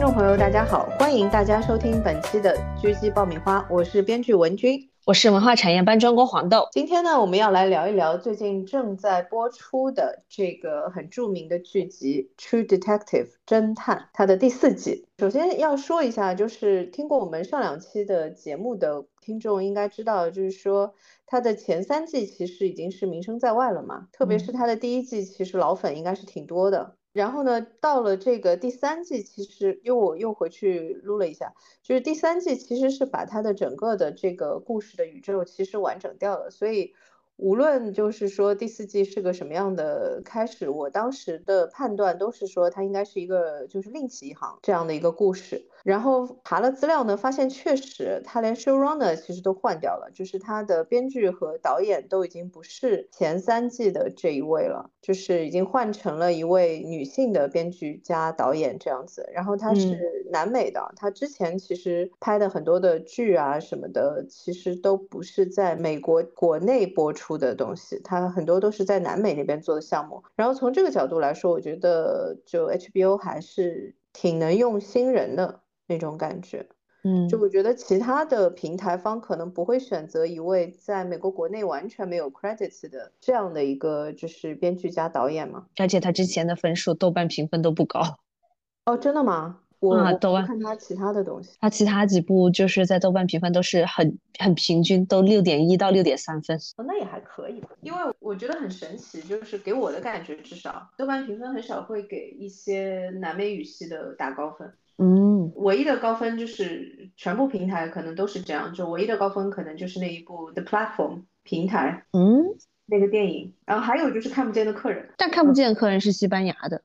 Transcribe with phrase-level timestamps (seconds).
[0.00, 4.88] 各位听众朋友，大家好，欢迎大家收听本期的狙击爆米花，我是编剧文君。
[5.04, 6.66] 我是文化产业班专工黄豆。
[6.72, 15.06] 今天呢，我们要来聊一聊最近正在播出的这个很著名的剧集《True Detective》侦探，它的第四季。
[15.18, 20.94] 首先要说一下，就是听过我们上两期的节目的听众应该知道，就是说
[21.26, 26.96] 它的前三季其实已经是名声在外了嘛，特别是它的第一季，其实老粉应该是挺多的。
[27.12, 36.94] 然后呢，到了这个第三季，其实因为我又回去撸了一下，就是第三季其实是把它的整个的这个故事的宇宙其实完整掉了，所以。
[37.42, 45.66] 无论就是说第四季是个什么样的开始，我当时的判断都是说它应该是一个就是另起一行这样的一个故事。
[45.82, 59.26] 然后查了资料呢，发现确实他连 showrunner 其实都换掉了，就是他的编剧和导演都已经不是前三季的这一位了，就是已经换成了一位女性的编剧加导演这样子。
[59.32, 67.30] 然后他是南美的，他之前其实拍的很多的剧啊什么的，其实都不是在美国国内播出。
[67.40, 70.22] 的东西，他很多都是在南美那边做的项目。
[70.34, 76.64] 然后从这个角度来说，我觉得就 HBO 还是挺能用新人的那种感觉。
[77.02, 85.66] 嗯，就我觉得其他的平台方可能不会选择一位在美国国内完全没有 credits 的这样的一个就是编剧加导演嘛。
[85.78, 88.00] 而且他之前的分数豆瓣评分都不高。
[88.86, 89.60] 哦，真的吗？
[89.80, 96.58] 我豆瓣看他其他的东西，他其他几部就是在豆瓣评分都是很很平均，都六点一到六点三分。
[96.76, 97.70] 哦，那也还可以吧。
[97.80, 104.70] 因为我觉得很神奇，就是给我的感觉，至少豆瓣评分很少会给一些南美语系的打高分。
[105.02, 112.44] 嗯，唯一的高分就是全部平台可能都是这样，就唯一的高分可能就是那一部 The Platform 平台，嗯，
[112.84, 113.54] 那个电影。
[113.64, 116.82] 然后还有就是看不见的客人，但看不见的客人是西班牙的。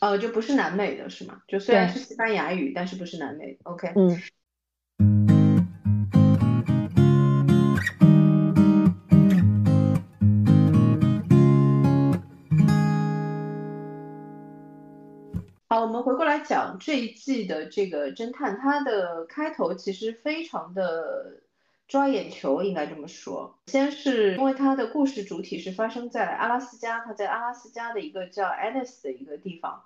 [0.00, 1.42] 呃，就不是南美的是吗？
[1.48, 3.58] 就虽然是西班牙语，但是不是南美。
[3.64, 3.92] OK。
[3.96, 5.31] 嗯。
[15.72, 21.40] 好，我们回过来讲这一季的这个侦探，它的开头其实非常的
[21.88, 23.58] 抓眼球，应该这么说。
[23.68, 29.82] 先是因为它的故事主体是发生在阿拉斯加，它在阿拉斯加的一个叫 Annis 的一个地方。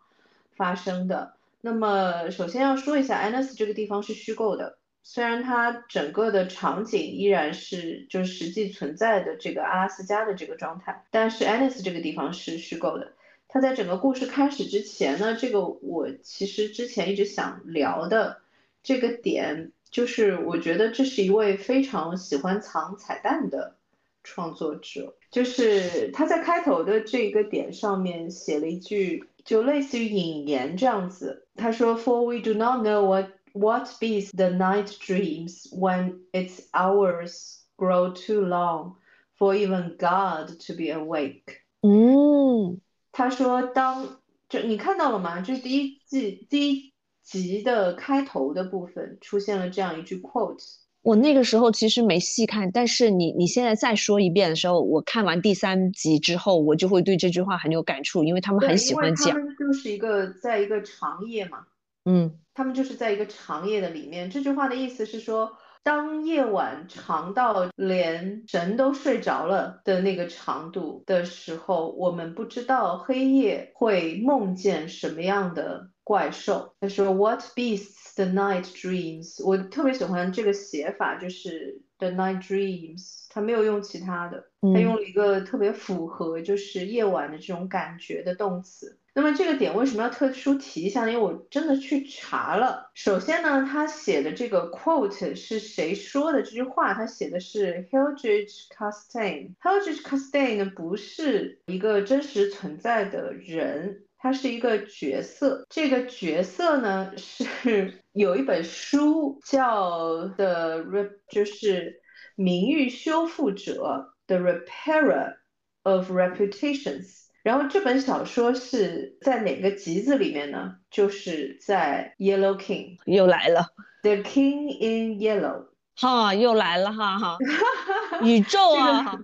[0.56, 1.34] 发生的。
[1.60, 13.12] 那么，首先要说一下，Annis 这个地方是虚构的，虽然它整个的场景依然是就实际存在的这个阿拉斯加的这个状态，但是 Annis 这个地方是虚构的。
[13.55, 18.41] 它在整个故事开始之前呢，这个我其实之前一直想聊的
[18.83, 23.75] 这个点，就是我觉得这是一位非常喜欢藏彩蛋的
[24.23, 29.27] 创作者，就是他在开头的这个点上面写了一句。
[29.43, 38.45] 就类似于引言这样子，他说，For we do not know what what beats the night dreams when its hours grow too
[38.45, 38.97] long
[39.39, 41.63] for even God to be awake。
[41.81, 42.79] 嗯，
[43.16, 45.40] 他说，当就你看到了吗？
[45.40, 50.62] 就是第一季第一集的开头的部分出现了这样一句 quote。
[51.00, 59.32] 我那个时候其实没细看，但是你你现在再说一遍的时候，我看完第三集之后，我就会对这句话很有感触，因为他们很喜欢讲。
[59.32, 61.60] 他们就是一个在一个长夜嘛，
[62.04, 64.28] 嗯，他们就是在一个长夜的里面。
[64.28, 65.52] 这句话的意思是说，
[65.86, 76.74] 当夜晚长到连神都睡着了的那个长度的时候，我们不知道黑夜会梦见什么样的怪兽。
[76.80, 88.98] 他说，What beasts？The night dreams，我特别喜欢这个写法，就是 The night dreams，他没有用其他的，他用了一个特别符合就是夜晚的这种感觉的动词。
[89.16, 91.08] 那么这个点为什么要特殊提一下？
[91.08, 92.90] 因为我真的去查了。
[92.92, 96.92] 首先呢，他写的这个 quote 是谁说的这句话？
[96.92, 99.54] 他写的是 Hildrich Costain。
[99.62, 104.02] Hildrich Costain 呢不是一个真实存在的人。
[104.18, 112.02] 他是一个角色，这个角色呢是有一本书叫 The Re，就是
[112.34, 115.36] 名誉修复者 The Repairer
[115.84, 117.25] of Reputations。
[117.46, 120.78] 然后这本小说是在哪个集子里面呢？
[120.90, 123.72] 就是在 Yellow King，又来了
[124.02, 127.38] ，The King in Yellow，哈，又来了哈哈，
[128.26, 129.16] 宇宙啊。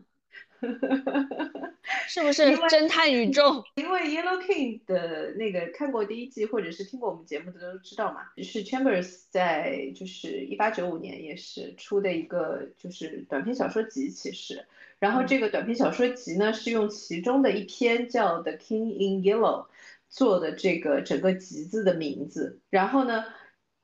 [2.06, 3.64] 是不是侦探宇宙？
[3.74, 14.64] 因为 Yellow King 的那个看过第一季或者是听过我们节目的都知道嘛，是 Chambers 在就是一八九五年也是出的一个就是短篇小说集，其实，
[15.02, 19.66] 然后这个短篇小说集呢是用其中的一篇叫 The King in Yellow
[20.08, 22.60] 做的这个整个集子的名字。
[22.70, 23.24] 然后呢，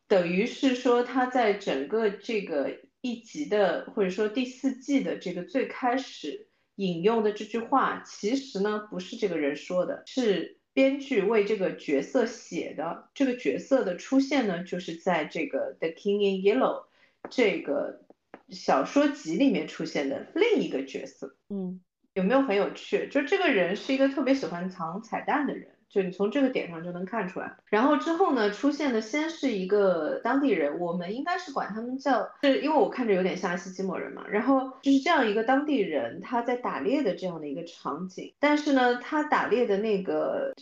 [0.06, 13.08] 等于是说他在整个这个一集的或者说第四季的这个最开始引用的这句话，其实呢不是这个人说的，是编剧为这个角色写的。
[13.12, 16.82] 这个角色的出现呢，就是在这个《The King in Yellow》
[17.28, 18.04] 这个
[18.50, 21.36] 小说集里面出现的另一个角色。
[21.48, 21.80] 嗯。
[22.14, 23.06] 有没有很有趣？
[23.12, 27.56] 就这个人是一个特别喜欢藏彩蛋的人，就你从这个点上就能看出来。
[27.66, 34.26] 然后之后呢，出现的先是一个当地人，我们应该是管他们叫，是因为我看着有点像西基摩人嘛。
[34.28, 40.52] 然后就是这样一个当地人，他在打猎的这样的一个场景，但是呢，他打猎的那个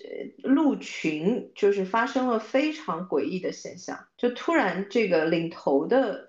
[0.42, 6.25] 鹿群就是发生了非常诡异的现象，就突然这个领头的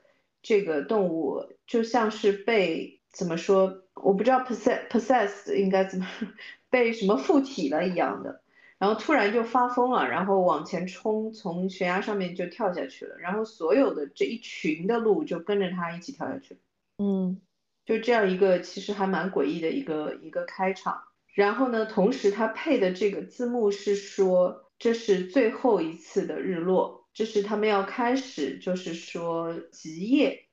[0.47, 3.83] 这个动物就像是被怎么说？
[3.95, 6.07] 我不知道 possess possessed 应该怎么
[6.71, 8.39] 被什么附体了一样的，
[8.77, 16.57] 然后突然就发疯了，然后往前冲，从悬崖上面就跳下去了，然后所有的这一群的鹿就跟着他一起跳下去。
[16.97, 17.41] 嗯，
[17.85, 21.03] 就这样一个其实还蛮诡异的一个一个开场。
[21.33, 30.46] 然后呢，同时他配的这个字幕是说这是最后一次的日落，这是他们要开始，就是说极夜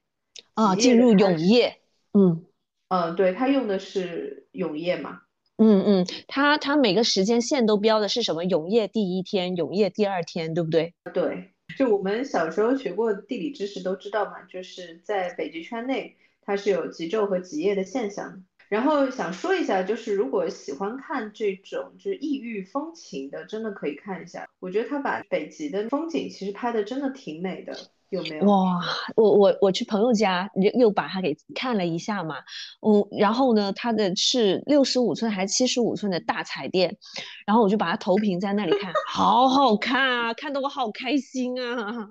[0.55, 1.77] 啊，进入永夜。
[2.15, 2.43] 嗯。
[2.89, 5.21] 嗯，对他用的是永夜嘛？
[5.59, 8.47] 嗯嗯，他他每个时间线都标的是什么？
[8.47, 10.95] 永夜第一天，永夜第二天，对不对？
[11.13, 18.43] 对，就我们小时候学过地理知识都知道嘛，就是在北极圈内它是有极昼和极夜的现象。
[18.69, 24.49] 然后想说一下，就是如果喜欢看这种就是异域风情的，真的可以看一下。
[24.61, 27.77] 我觉得他把北极的风景其实拍的真的挺美的。
[28.11, 28.81] 有没有哇？
[29.17, 32.37] 我我我去朋友家又又把它给看了一下嘛，
[32.87, 36.97] 嗯，然后呢，它的是六十五寸还是七十五寸的大彩电，
[37.45, 42.09] 然后我就把它投屏在那里看，好好看啊，看得我好开心啊！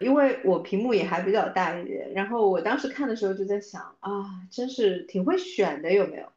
[0.00, 6.32] 因为我屏幕也还比较大一点，然后我当时看的时候就在想啊，真是挺会选的，有没有？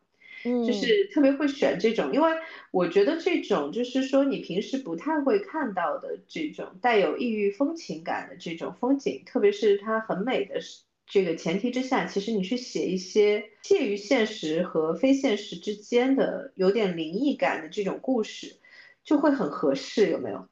[0.63, 2.31] 就是特别会选这种，因为
[2.69, 10.59] 我觉得这种就是说你平时不太会看到的这种带有异域风情感的这种风景，特别是它很美的
[11.07, 18.57] 这个前提之下，其实你去写一些介于现实和非现实之间的有点灵异感的这种故事，
[19.03, 20.47] 就会很合适，有没有？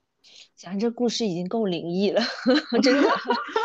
[0.64, 2.22] 讲这故事已经够灵异了，
[2.82, 3.10] 真的。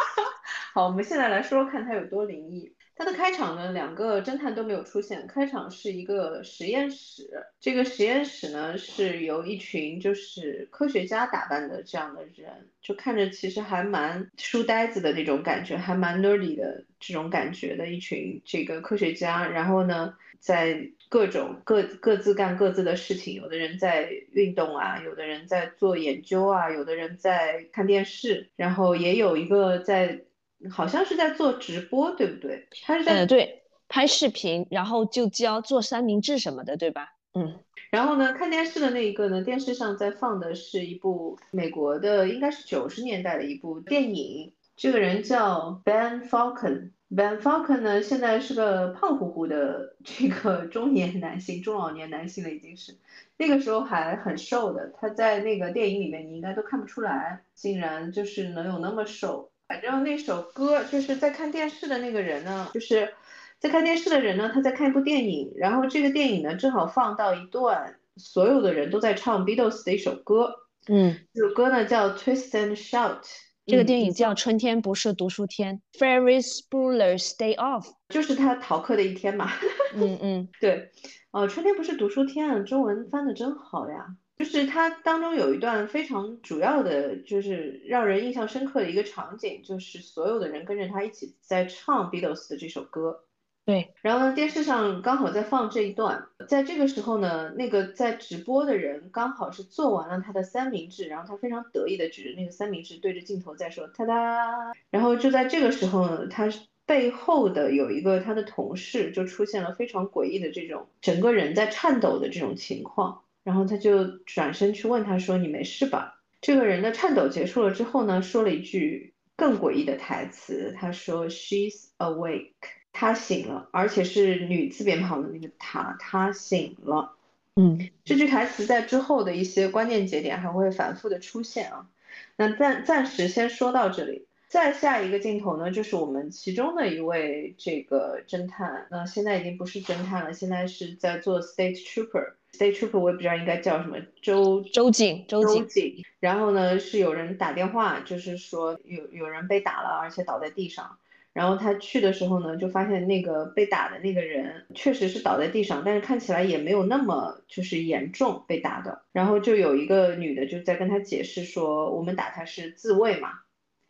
[0.75, 2.75] 好，我们现在来说说看它有多灵异。
[2.97, 5.25] 它的开场呢，两个侦探都没有出现。
[5.29, 19.47] 开场是一个实验室，这个实验室呢是由一群就是科学家打扮的这样的人，就看着其实还蛮书呆子的那种感觉，还蛮 nerdy 的这种感觉的一群这个科学家。
[19.47, 30.25] 然后呢，在各种各各自干各自的事情，有的人在运动啊，有的人在做研究啊，有的人在看电视，然后也有一个在。
[30.73, 32.67] 好像是在做直播，对不对？
[32.83, 37.15] 他是在对拍视频，然后就教做三明治什么的，对吧？
[37.35, 37.61] 嗯。
[37.93, 44.53] 然后呢，看电视的那一个呢，电视上在放的是一部美国的，应该是九十年代的一部电影。
[44.79, 46.93] 这个人叫 Ben Falcon。
[47.11, 52.97] Ben Falcon 呢，现在是个胖乎乎的这个中年男性，中老年男性了已经是。
[53.37, 59.51] 那个时候还很瘦的，他在那个电影里面你应该都看不出来，竟然就是能有那么瘦。
[59.67, 63.13] 反正那首歌就是在看电视的那个人呢，就是
[63.59, 70.55] 在看电视的人呢，他在看一部电影，然后这个电影呢正好放到一段所有的人都在唱 Beatles 的一首歌，
[70.87, 73.25] 嗯，这首歌呢叫 Twist and Shout，
[73.69, 79.53] 这个电影叫《春天不是读书天》，Ferris Bueller's Day Off，就是他逃课的一天嘛，
[79.95, 80.91] 嗯嗯，对，
[81.33, 84.17] 哦，春天不是读书天啊，中文翻的真好呀。
[84.39, 93.25] 就是它当中有一段非常主要的，就是让人印象深刻的一个场景，就是所有的人跟着他一起在唱 Beatles 的这首歌。
[93.69, 106.49] 对，然后呢，电视上刚好在放这一段，在这个时候呢，那个在直播的人刚好是做完了他的三明治，然后他非常得意的指着那个三明治对着镜头在说“哒哒”，然后就在这个时候呢，他
[106.87, 113.21] 背后的有一个他的同事就出现了非常诡异的这种整个人在颤抖的这种情况。
[113.45, 122.55] 然后他就转身去问他说：“你没事吧？”这个人的颤抖结束了之后呢，说了一句更诡异的台词，他说：“She's awake。”
[122.99, 127.13] 她醒了，而且是女字边旁的那个她，她醒了。
[127.55, 131.87] 嗯，这句台词在之后的一些关键节点还会反复的出现啊。
[132.35, 134.27] 那暂暂时先说到这里。
[134.49, 142.33] 再下一个镜头呢，就是我们其中的一位这个侦探，那现在已经不是侦探了，现在是在做 state trooper。
[142.53, 145.69] state trooper 我也不知道应该叫什么，周周警，州警。
[145.69, 146.03] 警。
[146.19, 150.99] 然后呢，是有人打电话，就是说有有人被打了，而且倒在地上。
[151.39, 159.05] 然后他去的时候呢，就发现那个被打的那个人确实是倒在地上，但是看起来也没有那么就是严重被打的。
[159.13, 163.29] 然后就有一个女的就在跟他解释说，我们打他是自卫嘛。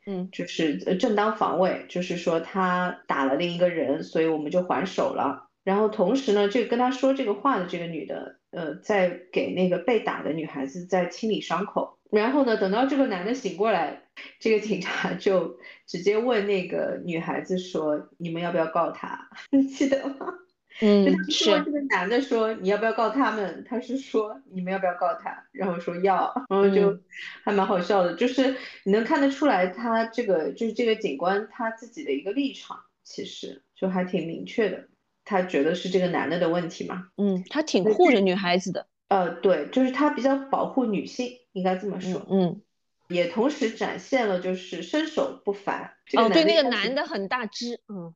[0.04, 5.48] 嗯，就是呃正当防卫，就是说他打了另一个人，所以我们就还手了。
[5.64, 11.97] 然后同时呢，这个跟他说这个话的这个女的，呃，在给那个被打的女孩子在清理伤口。
[12.10, 14.02] 然后呢，等到这个男的醒过来，
[14.40, 19.28] 这个警察就直接问那个女孩子说：“你们要不要告他？
[19.50, 20.26] 你记得吗？”
[20.80, 23.64] 嗯，是这个男的说你要不要告他们？
[23.68, 25.44] 他是说你们要不要告他？
[25.50, 27.00] 然后说要，然后就
[27.42, 34.88] 还蛮好笑的，就是你能看得出来他这个就是这个警官他自己的一个立场，其实就还挺明确的。
[35.24, 37.08] 他觉得是这个男的的问题嘛？
[37.16, 38.86] 嗯，他挺护着女孩子的。
[39.08, 42.26] 呃，对，就是他比较保护女性，应该这么说。
[42.30, 42.60] 嗯，
[43.08, 45.94] 也同时展现了就是身手不凡。
[46.16, 48.14] 哦，对，那个男的很大只，嗯。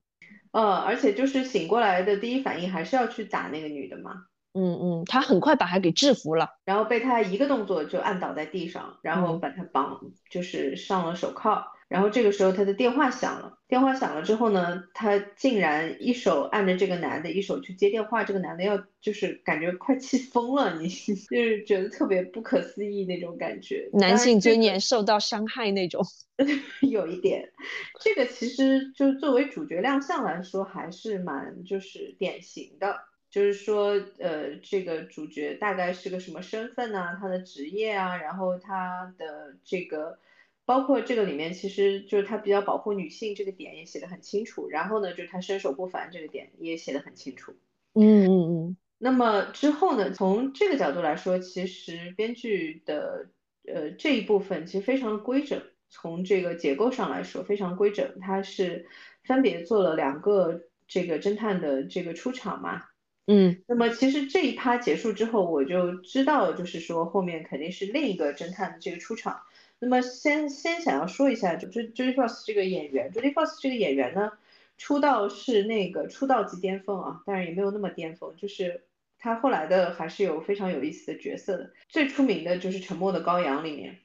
[0.53, 4.27] 呃，而且就是醒过来的第一反应还是要去打那个女的嘛。
[4.53, 11.67] 嗯嗯，他很快把她给制服了，然后被他一个动作就按倒在地上，然后把他绑，就是上了手铐。
[11.93, 18.25] 然后这个时候他的电话响了，电话响了之后呢，他竟然一手按着这个男的，一手去接电话。
[18.25, 20.89] 这个男的要就是感觉快气疯了，你
[21.29, 26.03] 就是觉得特别不可思议那种感觉，男性尊严受到伤害那种，
[26.81, 27.53] 有一点。
[28.01, 37.19] 这个其实就作为主角亮相来说，还是蛮就是典型的，就是说呃，这个主角大概是个什么身份呢？
[37.21, 40.19] 他的职业啊，然后他的这个。
[40.64, 47.52] 包括这个里面，其实就是他比较保护女性这个点也写的很清楚，然后呢，就是他身手不凡这个点也写的很清楚。
[47.95, 48.76] 嗯嗯嗯。
[48.99, 53.31] 那么之后呢，从这个角度来说，其实编剧的
[53.66, 58.87] 呃这一部分其实非常的规整，从这个结构上来说非常规整，它是
[59.25, 62.85] 分别做了两个这个侦探的这个出场嘛。
[63.26, 63.62] 嗯。
[63.66, 69.42] 那么其实这一趴结束之后，我就知道，就是说后面肯定是另一个侦探的这个出场。
[69.85, 74.31] 那么先先想要说一下，就 Judy Fox 这个演员，Judy Fox 这个演员呢，
[74.79, 78.85] 出道是那个出道即巅峰啊，当然也没有那么巅峰，就是
[79.19, 83.99] 他后来的还是有非常有意思的角色的，最出名的就是《沉默的羔羊》里面，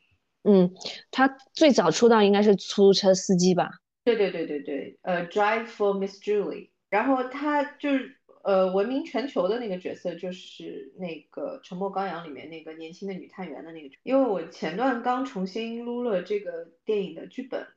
[0.46, 0.74] 嗯，
[1.12, 3.70] 他最早出道应该是出租车司机吧？
[4.04, 8.17] 对对对对对，呃，Drive for Miss Julie，然后他就是。
[8.48, 13.94] 呃，闻名全球的那个角色就是那个《沉默羔羊》里面那个年轻的女探员的那个。
[14.04, 17.68] 因为我前段刚重新撸了这个电影的剧本，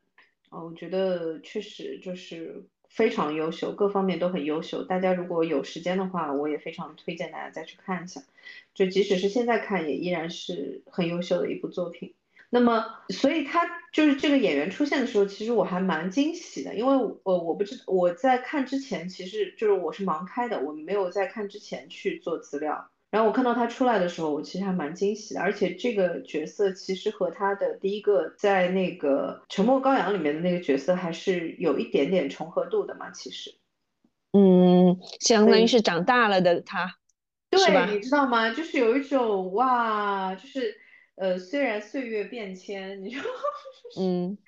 [0.49, 4.85] 啊，我觉得确实就是非常优秀，各方面都很优秀。
[4.85, 8.23] 大家如果有时间的话，我也非常推荐大家再去看一下。
[8.73, 12.15] 就即使是现在看，也依然是很优秀的一部作品。
[12.53, 13.61] 那么，所以他
[13.93, 22.91] 就是这个演员出现的时候，其实我还蛮惊喜的，因为我我不知我在看之前，其实就是我是盲开的，我没有在看之前去做资料。
[23.13, 33.55] 然后我看到他出来的时候，我其实还蛮惊喜的，而且这个角色其实和他的第一个在那个《沉默羔羊》里面的那个角色还是有一点点重合度的嘛，其实。
[34.33, 36.97] 嗯，相当于是长大了的他，
[37.49, 38.53] 对，你知道吗？
[38.53, 40.80] 就是有一种哇，就是。
[41.21, 43.23] 呃，虽然岁月变迁，你说，
[44.01, 44.39] 嗯，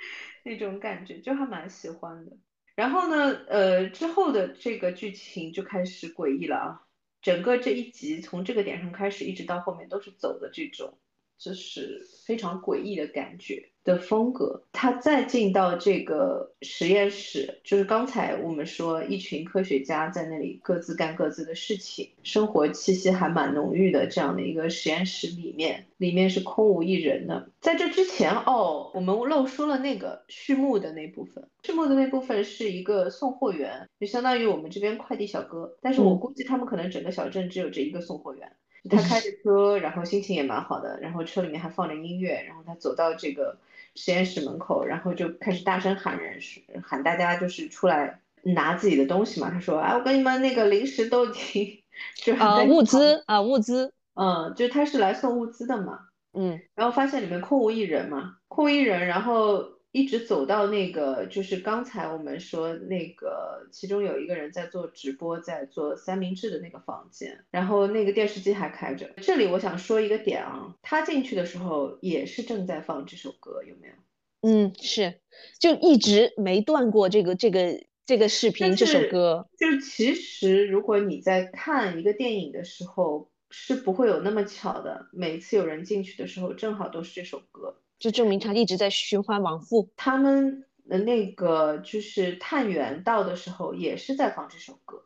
[0.42, 2.38] 那种感觉就还蛮喜欢的。
[2.74, 6.80] 然后呢，呃，之后的这个剧情就开始诡异了啊，
[7.20, 10.98] 整个这一集从这个点上开始，一直到后面都是走的这种，
[11.42, 13.68] 就是非常诡异的感觉。
[13.84, 27.50] 的风格，他再进到这个实验室，就是刚才我们说一群科学家在那里各自干各自的事情，生活气息还蛮浓郁的这样的一个实验室里面，里面是空无一人的。
[27.60, 38.52] 在这之前哦，我们漏说了那个序幕的那部分，序幕的那部分是一个送货员，就相当于我们这边快递小哥，但是我估计他们可能整个小镇只有这一个送货员。
[38.90, 43.56] 他开着车，然后心情也蛮好的，然后车里面还放着音乐，然后他走到这个。
[43.94, 46.40] 实验室门口，然后就开始大声喊人，
[46.82, 49.50] 喊大家就是出来拿自己的东西嘛。
[49.50, 51.82] 他说：“哎，我跟你们那个零食都已经
[52.16, 59.62] 就啊物资啊物资，嗯，就他是来送物资的嘛，嗯，然后发现里面空无一人嘛，空无一人，然后。”
[59.92, 69.10] 一直走到那个，就是刚才我们说那个，其中有一个人在做直播，在做三明治的那个房间，然后那个电视机还开着。
[69.18, 73.94] 这里我想说一个点啊，他进去的时候也是正在放这首歌，有没有？
[74.40, 75.20] 嗯，是，
[75.60, 79.46] 就一直没断过这个这个这个视频这首歌。
[79.58, 89.88] 就其实如果你在看一个电影的时候，是不会有那么巧的，每次有人进去的时候，正好都是这首歌，就证明他一直在循环往复。
[89.96, 95.04] 他们的那个就是探员到的时候，也是在放这首歌。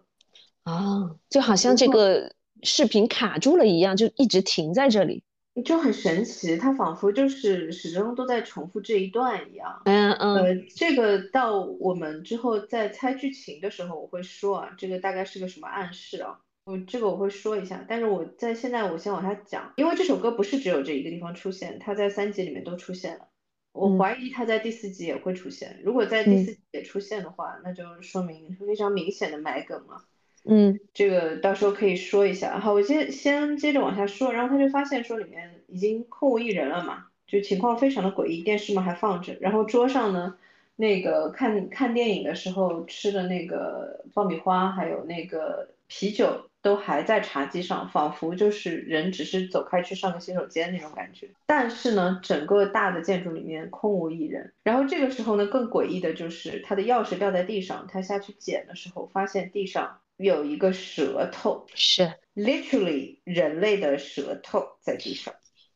[0.63, 5.23] 啊，就好像这个视频卡住了一样，就一直停在这里。
[5.63, 9.83] 就很神奇，它仿佛就是始终都在重复这一段一样。
[9.85, 10.35] 嗯嗯。
[10.37, 16.41] 呃，这个到我们之后在猜剧情的时候，我会说啊，这个大概是个什么暗示啊？
[16.67, 23.29] 我这个我会说一下，但是我在现在我先往下讲，因为这首歌不是只有这一个地方出现，它在三集里面都出现了。
[23.73, 25.79] 我怀疑它在第四集也会出现。
[25.85, 30.03] 如果在第四集也出现的话，那就说明非常明显的埋梗了。
[30.45, 32.59] 嗯，这个到时候可以说一下。
[32.59, 34.33] 好，我先先接着往下说。
[34.33, 38.43] 然后他就发现说里面已经空无一人了嘛，就情况非常的诡异。
[38.43, 40.37] 电视嘛还放着，然后桌上呢，
[40.75, 51.31] 那个看看电影的时候吃的那个爆米花还有那个啤酒都还在茶几上，仿佛就是人只是走开去上个洗手间那种感觉。
[51.47, 54.53] 但是呢，整个大的建筑里面空无一人。
[54.65, 59.99] 然后这个时候呢，更诡异的就是他的钥匙掉在地上，他下去捡的时候发现地上。
[60.17, 65.35] 有一个舌头，是 literally 人类的舌头在地上。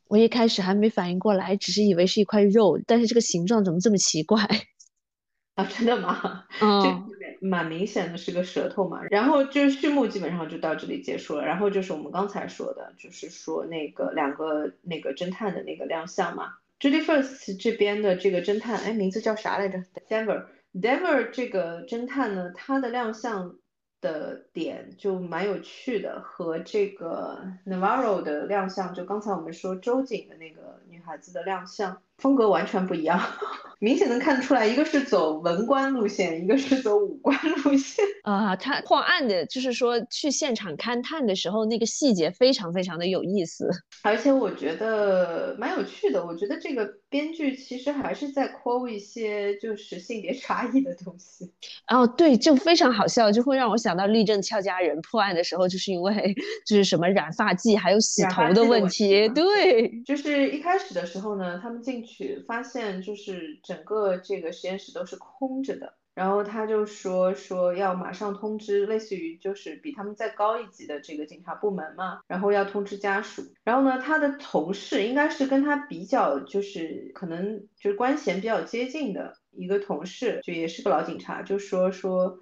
[0.09, 4.40] 我一开始还没反应过来，只是以为是一块肉，但是这个形状怎么这么奇怪？
[5.56, 6.47] 啊，真的吗？
[6.62, 7.06] 嗯，
[7.40, 9.02] 蛮明显的是个舌头嘛。
[9.11, 11.44] 然后就是序幕基本上就到这里结束了。
[11.44, 16.54] 然后就是我们刚才说的，就是说那个两个那个侦探的那个亮相嘛。
[16.78, 23.56] Judy First 这边的这个侦探，哎，名字叫啥来着？Dever，Dever 这个侦探呢，他的亮相。
[24.02, 32.00] 的点就蛮有趣的，和这个 Navarro 的亮相，就刚才我们说周瑾的那个女孩子的亮相。
[32.21, 33.21] 风格完全不一样，
[33.81, 38.05] 明显能看得出来，一个是走文官路线，一个是走武官路线。
[38.25, 43.71] 啊，他破案的，就是说去现场勘探的时候，那个细节非常非常的有意思，
[44.05, 46.25] 而且我觉得蛮有趣的。
[46.25, 51.51] 我觉得这个编剧其实还是在抠一些就是性别差异的东西。
[51.88, 56.35] 哦，对，就非常好笑，就会让我想到立正俏佳人破案的时候，就是因为
[56.66, 59.27] 就是什么染发剂还有洗头的问题。
[59.31, 62.10] 对，就是一开始的时候呢，他们进去。
[62.11, 73.42] 去发现就是整个这个实验室都是空着的，然后他就说说要马上通知，类似于就是比他们再高一级的这个警察部门嘛，然后要通知家属。
[73.64, 82.40] 然后呢，他的同事应该是跟他比较就是可能就是关系比较接近的一个同事，就也是个老警察，就说说。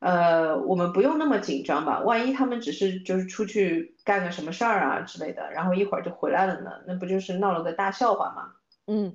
[0.00, 2.00] 呃，我们不用那么紧张吧？
[2.00, 6.72] 万一他们只是就是出去干个什么事儿啊之类的，然后一会儿就回来了呢？
[6.86, 8.52] 那不就是闹了个大笑话吗？
[8.86, 9.14] 嗯，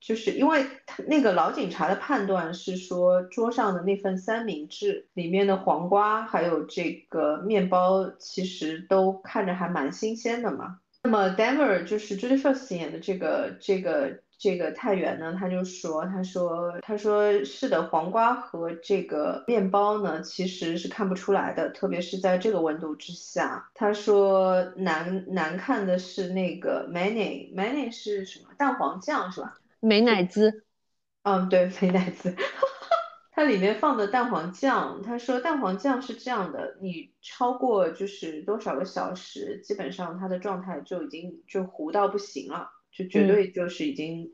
[0.00, 10.80] 就是因为他那个老警察的判断是说，桌上的那份三明治里面的黄瓜还有这个面包，其实都看着还蛮新鲜的嘛。
[11.02, 23.70] 那么 Denver 就是 Judy First 演的这个这个这个太原呢，他就说，他说他说是的，黄瓜和这个面包呢，其实是看不出来的，特别是在这个温度之下。
[23.74, 28.50] 他说难难看的是那个 mayonnaise，mayonnaise 是什么？
[28.58, 29.56] 蛋黄酱是吧？
[29.80, 30.64] 美乃滋。
[31.22, 32.34] 嗯，对，美乃滋。
[33.32, 44.32] 它里面放的蛋黄酱，他说蛋黄酱是这样的，你超过就是多少个小时，基本上它的状态就已经就糊到不行了，就绝对就是已经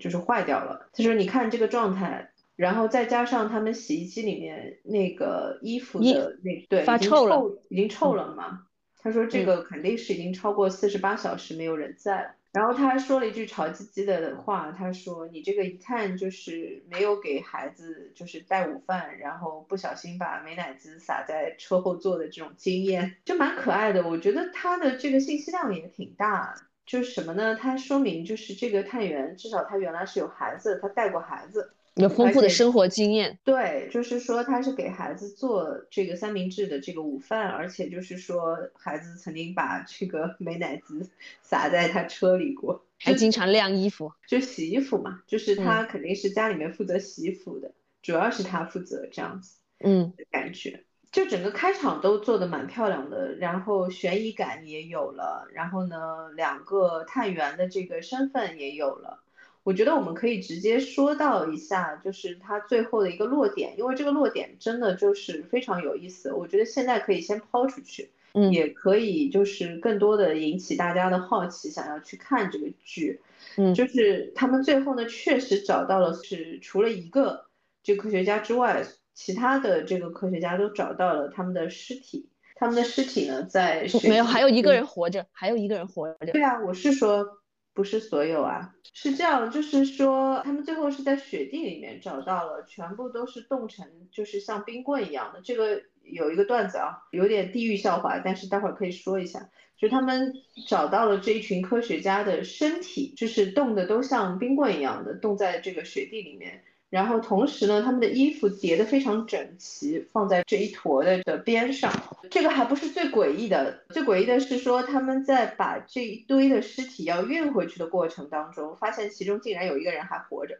[0.00, 0.88] 就是坏掉了。
[0.92, 8.64] 他说你看这个状态，然后再加上他们洗衣机里面那个衣服的那对发臭了，已经臭了嘛。
[9.00, 12.30] 他说这个肯定是已经超过四十八小时没有人在了。
[12.50, 24.08] 然后他还说了一句潮唧唧的话，他说：“你这个一看就是没有给孩子就是带午饭，然后不小心把美乃滋洒在车后座的这种经验，就蛮可爱的。
[24.08, 26.54] 我觉得他的这个信息量也挺大，
[26.88, 27.54] 就是什么呢？
[27.54, 41.10] 他说明就是这个探员至少他原来是有孩子，他带过孩子。”有丰富的生活经验，对，就是说他是给孩子做这个三明治的这个午饭，而且就是说孩子曾经把这个美乃滋
[41.42, 59.22] 洒在他车里过，还经常晾衣服，就洗衣服嘛，就是他肯定是家里面负责洗衣服的，主要是他负责这样子，嗯，感觉就整个开场都做的蛮漂亮的，然后悬疑感也有了，然后呢，两个探员的这个身份也有了。
[59.64, 66.32] 我觉得我们可以直接说到一下，就是它最后的一个落点，因为这个落点真的就是非常有意思。
[66.32, 73.20] 我觉得现在可以先抛出去，嗯也可以就是更多的引起大家的好奇，想要去看这个剧。
[73.56, 77.46] 嗯就是他们最后呢，确实找到了是除了一个
[77.82, 78.84] 这科学家之外，
[79.18, 82.30] 其他的这个科学家都找到了他们的尸体。
[82.54, 86.32] 他们的尸体呢，在没有，还有一个人活着，还有一个人活着。
[86.32, 87.26] 对啊，我是说，
[87.74, 95.40] 不是所有啊，是这样，就是说，他们最后是在雪地里面找到了，全部都是冻成，就是像冰棍一样的。
[95.42, 99.50] 这个有一个段子啊，有点地狱笑话，但是待会儿可以说一下。
[99.76, 100.32] 就他们
[100.68, 106.62] 找到了这一群科学家的身体，就是冻的都像冰棍一样的，冻在这个雪地里面。
[106.90, 111.92] 然后同时呢，他们的衣服叠得非常整齐，放在这一坨的的边上。
[112.30, 120.54] 这个还不是最诡异的，最诡异的是说他们在把这一堆的尸体要运回去的过程当中，发现其中竟然有一个人还活着。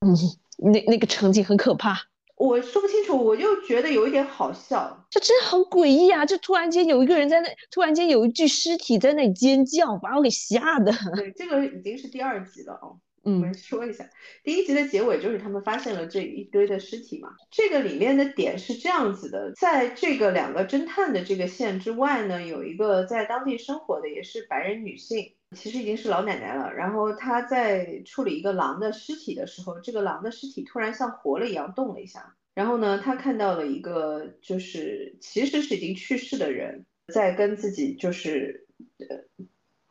[0.00, 0.14] 嗯，
[0.58, 1.98] 那那个场景很可怕，
[2.36, 5.06] 我说不清楚，我就觉得有一点好笑。
[5.10, 6.24] 这真的很诡异啊！
[6.24, 10.92] 就突然间有一个人在那，突然间有一具尸体在那里尖叫，把我给吓的。
[11.16, 12.98] 对，这个已经是第二集了哦。
[13.22, 14.08] 我嗯们说一下，
[14.42, 17.34] 第一集的结尾就是他们发现了这一堆的尸体嘛。
[17.50, 26.72] 这个里面的点是这样子的，在这个两个侦探的这个线之外呢，有一个在当地生活的也是白人女性，其实已经是老奶奶了。
[26.72, 32.36] 然后她在处理一个狼的尸体的时候，这个狼的尸体突然像活了一样动了一下。
[32.54, 38.66] 然后呢，她看到了一个就是其实是已经去世的人在跟自己就是
[38.98, 39.46] 呃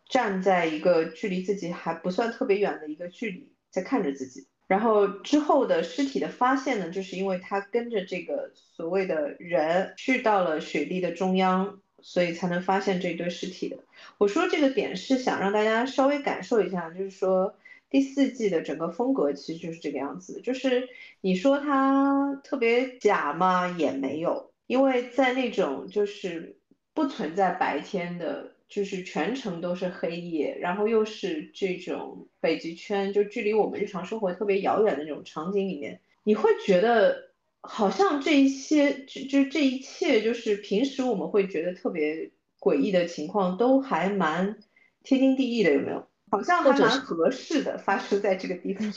[0.09, 4.47] 站在一个距离自己还不算特别远的一个距离，在看着自己。
[4.67, 13.77] 然后之后的尸体的发现呢，就是因为他跟着这个所谓的人去到了雪地的中央，所以才能发现这堆尸体的。
[14.19, 17.55] 我说这个点是想让大家稍微感受一下，就是说
[17.89, 20.87] 第四季的整个风格其实就是这个样子，就是
[21.21, 26.57] 你说它特别假嘛，也没有，因为在那种就是
[26.93, 44.57] 不存在白天的，就是全程都是黑夜，然后又是这种北极圈，就距离我们日常生活特别遥远的那种场景里面，你会觉得好像这一些，就就这一切，就是平时我们会觉得特别诡异的情况，都还蛮
[45.03, 46.07] 天经地义的，有没有？
[46.31, 48.93] 好像还蛮合适的发生在这个地方。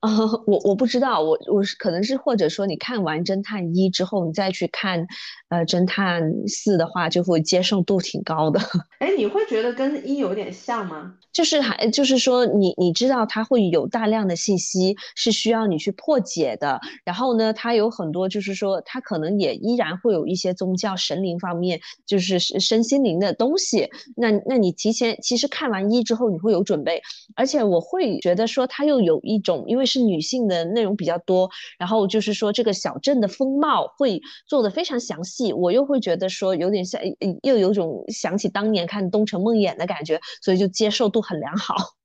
[0.00, 0.10] 啊、
[0.46, 5.06] 我我不知道，我我是可能是或者说你看完侦探一之后，你再去看
[5.50, 8.58] 呃侦探四的话，就会接受度挺高的。
[8.98, 11.14] 哎，你会觉得跟一有点像吗？
[11.32, 23.88] 就是还就是说你你知道它会有大量的信息是需要你去破解的，然后呢，它有很多就是说它可能也依然会有一些宗教神灵方面就是身心灵的东西。
[24.16, 27.00] 那那你提前其实看完一之后你会有准备，
[27.36, 37.00] 而且我会觉得说它又有一种因为是女性的内容比较多，然后就是说这个小镇的风貌会做的非常详细，我又会觉得说有点像
[37.42, 41.99] 又有种想起当年看《东城梦魇》的感觉，所以就接受度很良好。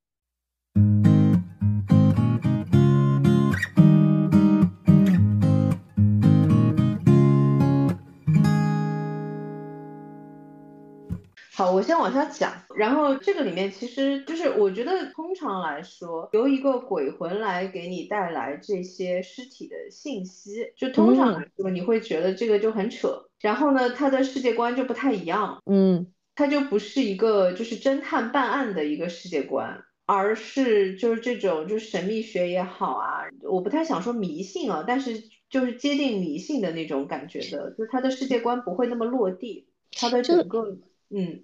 [11.58, 12.52] 好，我先往下讲。
[12.76, 23.24] 然后这个里面其实就是，我觉得通常来说，由一个鬼魂来给你带来这些尸体的信息，就通常来说，你会觉得这个就很扯。
[23.39, 40.78] 然后呢，他的世界观就不太一样，嗯他就不是一个就是侦探办案的一个世界观，而是就是这种就是神秘学也好啊，我不太想说迷信啊，但是就是接近迷信的那种感觉的，就是他的世界观不会那么落地，他的整个
[41.10, 41.44] 嗯。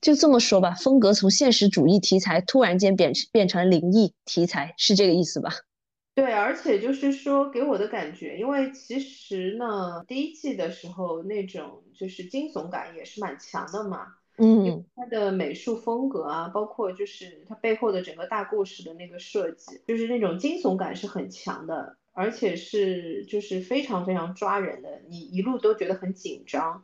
[0.00, 5.50] 就这么说吧，风格从现实主义题材突然间变变成灵异题材，是这个意思吧？
[6.12, 26.82] 对，而且就是说，给我的感觉，因为其实呢，第一季的时候那种就是惊悚感也是蛮强的嘛，嗯它的美术风格啊，包括就是它背后的整个大故事的那个设计，就是那种惊悚感是很强的，而且是就是非常非常抓人的，你一路都觉得很紧张。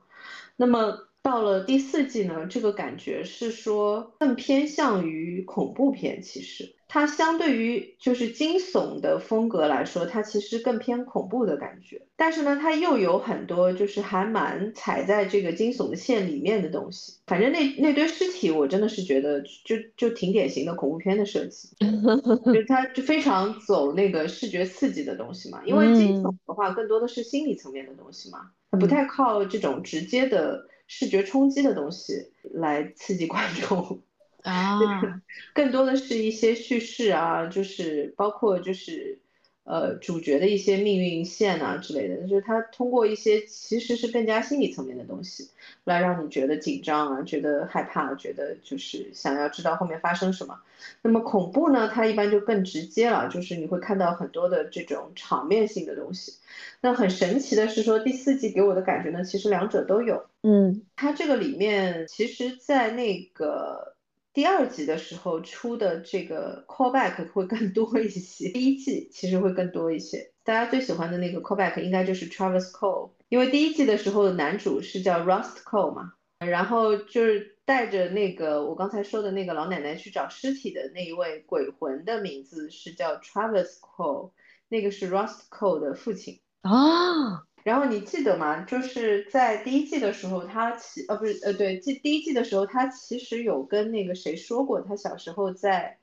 [0.57, 12.01] 那么到了第四季呢，这个感觉是说更偏向于恐怖片，其实它相对于就是惊悚的风格来说，它其实更偏恐怖的感觉。
[12.15, 17.15] 但是呢，它又有很多就是还蛮踩在这个惊悚的线里面的东西。
[17.27, 21.71] 反正那那堆尸体，我真的是觉得就就挺典型的恐怖片的设计，
[22.47, 25.61] 就是它就非常走那个视觉刺激的东西嘛。
[25.67, 30.69] 因为惊悚的话，更多的是心理层面的东西嘛，它不太靠这种直接的。
[30.87, 34.03] 视觉冲击的东西来刺激观众
[34.43, 34.79] 啊，
[35.55, 39.21] 更多的是一些叙事啊，就是包括就是
[39.67, 45.51] 呃主角的一些命运线啊之类的，就是他通过一些其实是更加心理层面的东西，
[45.85, 50.59] 来让你觉得紧张啊，觉得害怕，觉得就是想要知道后面发生什么。
[51.03, 56.35] 那么恐怖呢，它一般就更直接了，就是你会看到很多的这种场面性的东西。
[56.81, 60.25] 那很神奇的是说第四季给我的感觉呢，其实两者都有。
[60.43, 63.96] 嗯，它这个里面其实，在那个。
[64.37, 70.31] 第二集的时候出的这个 callback 会更多一些，第一季其实会更多一些。
[70.45, 84.33] 大家最喜欢的那个 callback 应该就是 Travis Cole，因为第一季的时候的男主是叫 Rust Cole 嘛，然后就是带着那个我刚才说的那个老奶奶去找尸体的那一位鬼魂的名字是叫 Travis Cole，
[84.69, 87.47] 那个是 Rust Cole 的父亲啊。
[87.67, 88.61] 然后你记得吗？
[88.61, 95.99] 就是在第一季的时候，他其呃不是呃对，第第一季的时候，他其实有跟那个谁说过，他小时候在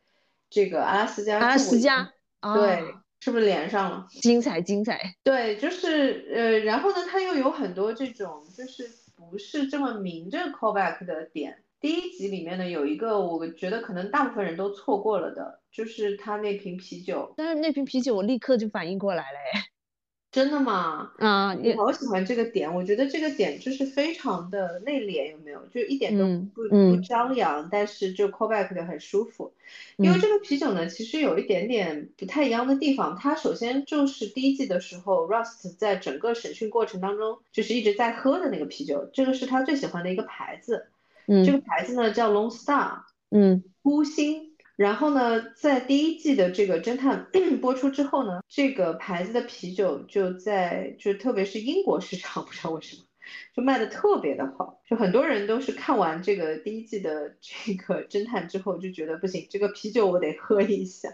[0.49, 1.39] 这个阿拉斯加。
[1.39, 2.11] 阿拉斯加，
[2.53, 2.83] 对，
[3.21, 4.05] 是不是连上了？
[4.09, 5.15] 精彩精彩。
[5.23, 8.83] 对，就是呃，然后呢，他又有很多这种就是
[9.15, 11.63] 不是这么明着 callback 的点。
[11.79, 17.33] 第一集里面呢，有一个我觉得可能大部分人都错过了的，就是他那瓶啤酒。
[17.37, 19.63] 但是那瓶啤酒我立刻就反应过来了，哎。
[20.33, 21.11] 真的吗？
[21.19, 25.63] 啊，我好喜欢这个点，我觉得这个点就是非常的内敛，有没有？
[25.67, 29.53] 就一点都不不张扬，但是就 callback 的很舒服。
[29.97, 33.15] 因为这个啤酒呢，其实有一点点不太一样的地方。
[33.15, 40.87] 它首先就是第一季的时候，Rust 在整个审讯过程当中就是一直在喝的那个啤酒，这个是他最喜欢的一个牌子。
[41.27, 44.52] 嗯，这个牌子呢叫 Lone Star，嗯，孤星。
[44.75, 47.27] 然后呢，在第一季的这个侦探
[47.61, 53.03] 播出之后呢，这个牌子的啤酒就在就特别是英国市场， 不知道为什么
[53.55, 61.09] 就卖的特别的好，就很多人都是看完这个第一季的 这个侦探之后就觉得不行，这个啤酒我得喝一下，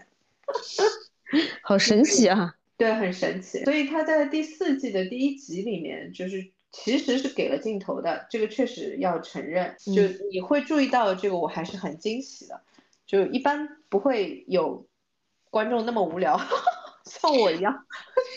[1.62, 2.56] 好神奇啊！
[2.78, 3.62] 对，很神奇。
[3.64, 12.58] 所以他在第四季的第一集里面，就是其实是给了镜头的，这个确实要承认，就你会注意到这个，我还是很惊喜的。
[13.10, 14.86] 就一般不会有
[15.50, 16.40] 观众那么无聊，
[17.04, 17.84] 像我一样。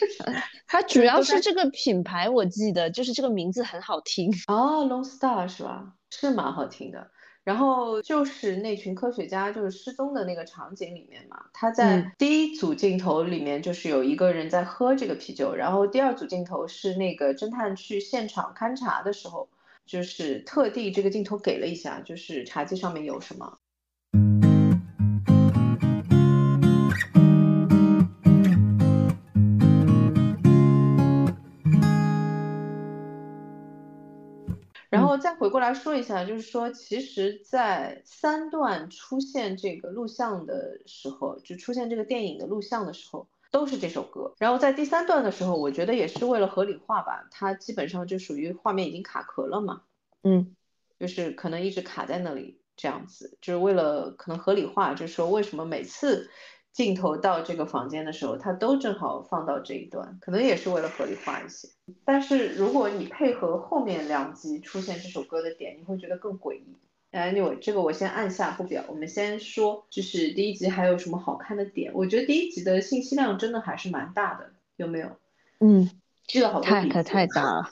[0.66, 5.94] 它主要是这个品牌，我记得就是这个名字很好听哦，Long Star 是吧？
[6.10, 7.12] 是蛮好听的。
[7.44, 19.50] 然后就是那群科学家就是失踪的那个场景里面嘛，他在第一组镜头里面就是有一个人在喝这个啤酒，然后第二组镜头是那个侦探去现场勘察的时候，
[19.86, 23.60] 就是特地这个镜头给了一下，就是茶几上面有什么。
[35.14, 44.34] 后再回过来说一下，就是说，其实，在三段出现这个录像的时候，就出现这个电影的录像的时候，都是这首歌。
[44.40, 49.84] 然后在第三段的时候，我觉得也是为了合理化吧，它基本上就属于画面已经卡壳了嘛，
[50.24, 50.56] 嗯，
[51.00, 56.30] 就是可能一直卡在那里这样子，就是为了可能合理化，就是说为什么每次。
[56.74, 61.70] 镜头到这个房间的时候，它都正好放到这一段，可能也是为了合理化一些。
[62.04, 66.76] 但是如果你配合后面两集出现这首歌的点，你会觉得更诡异。
[67.12, 68.84] Anyway，这个我先按下不表。
[68.88, 71.92] 我们先说，就是第一集还有什么好看的点？
[71.94, 75.10] 我觉得第一集的信息量真的还是蛮大的，有没有？
[75.60, 75.88] 嗯，
[76.26, 76.90] 记了好多笔记。
[76.90, 77.70] 太太大了，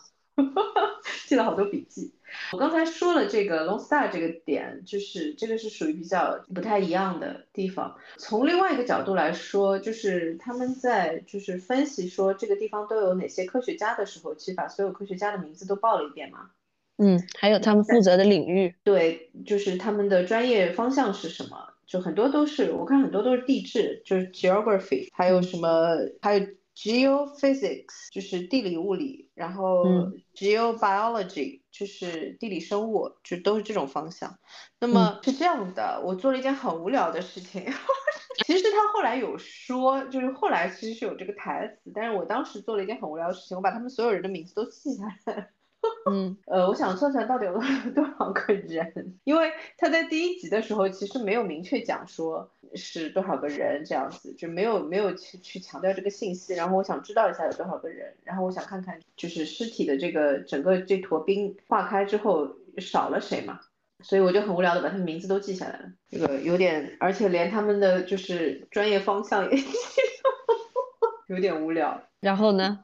[1.26, 2.14] 记了好多笔记。
[2.52, 7.96] 我刚才说了这个 Long Star 这个点，就是这个是属于比较不太一样的地方。
[8.18, 16.50] 从另外一个角度来说，就是他们在就是分析说这个地方都有哪些科学家的时候，其实把所有科学家的名字都报了一遍嘛。
[16.98, 18.74] 嗯，还有他们负责的领域。
[18.84, 21.58] 对，就是他们的专业方向是什么？
[21.86, 26.48] 就很多都是我看很多都是地质，就是 Geography，还有什么还有。
[26.82, 29.86] Geophysics 就是地理物理，然后
[30.34, 34.40] Geobiology 就是地理生物，就都是这种方向。
[34.80, 37.64] 那么是这样的，我做了一件很无聊的事情。
[38.48, 45.52] 其实他后来有说，就是后来其实是有这个台词，但是我当时做了一件很无聊的事情，我把他们所有人的名字都记下来。
[46.10, 47.54] 嗯，呃，我想算算到底有
[47.94, 56.54] 多少个人，因为他在第一集的时候其实没有明确讲说是多少个人这样子，就没有没有去去强调这个信息。
[56.54, 63.60] 然后我想知道一下有多少个人，然后我想看看就是尸体的这个整个这坨冰化开之后少了谁嘛，
[64.02, 65.86] 所以我就很无聊的把他们名字都记下来了。
[66.10, 69.58] 这个有点，而且连他们的就是专业方向也
[71.28, 72.02] 有点无聊。
[72.20, 72.80] 然后呢？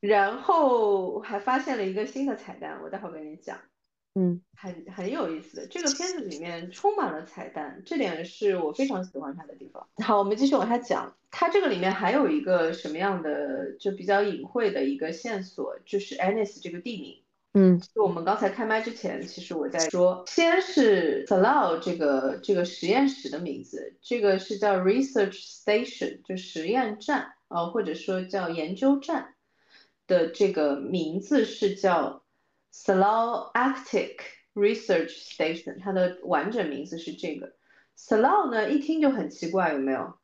[0.00, 3.58] 然后还发现了一个新的彩蛋，我待会儿跟你讲。
[4.14, 5.66] 嗯，很很有意思的。
[5.68, 9.86] 这个片子里面充满了彩蛋，这点是我非常喜欢它的地方。
[10.04, 11.14] 好，我们继续往下讲。
[11.30, 17.22] 它这个里面还有一个什么样的就比较隐晦的一个线索，就是 Anis 这个地名。
[17.54, 29.34] 嗯，就我们刚才开麦之前，其实我在说，先是 Salao 这个这个实验室的名字，这个是叫 Research Station，就实验站，呃，或者说叫研究站
[30.08, 32.24] 的这个名字是叫
[32.72, 34.16] Slow Arctic
[34.54, 37.52] Research Station，它的完整名字是这个。
[37.96, 40.18] Slow 呢，一听就很奇怪，有没有？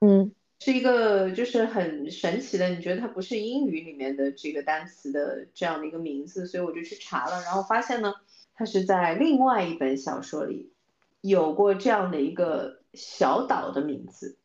[0.00, 0.32] 嗯。
[0.58, 8.14] 是一个就是很神奇的，你觉得它不是英语里面的这个单词的这样的一个名字，所以我就去查了，然后发现呢，
[8.54, 10.72] 它是在另外一本小说里
[11.20, 14.38] 有过这样的一个小岛的名字，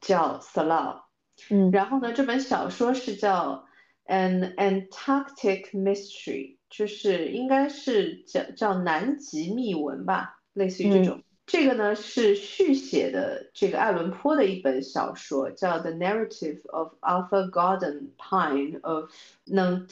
[0.00, 1.02] 叫 Salao。
[1.50, 3.66] 嗯，然后呢，这本小说是叫
[4.06, 11.22] An Antarctic Mystery，就是应该是叫叫南极秘闻吧，类似于这种。
[11.46, 19.10] 这个呢是续写的这个爱伦坡的一本小说，叫《The Narrative of Arthur Gordon Pine of
[19.46, 19.88] Nantucket》，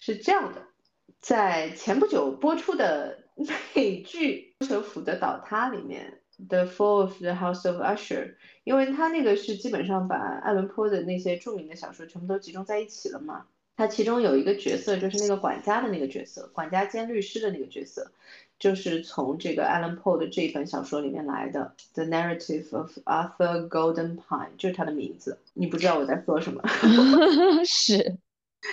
[0.00, 0.62] 是这样的，
[1.20, 3.18] 在前不久播出的
[3.74, 8.24] 美剧《首府的倒塌》里面，《The Fall of the House of Usher》，
[8.64, 13.46] 因为他那个是基本上把爱伦坡的那些著名的小说全部都集中在一起了嘛。
[13.76, 18.10] 他其中有一个角色就是那个管家的那个角色，管家兼律师的那个角色。
[18.58, 25.38] 就是从这个 Alan Poe 的这一本小说里面来的，《The Narrative of Arthur Golden Pine》就是他的名字。
[25.52, 26.62] 你不知道我在说什么？
[27.68, 28.16] 是。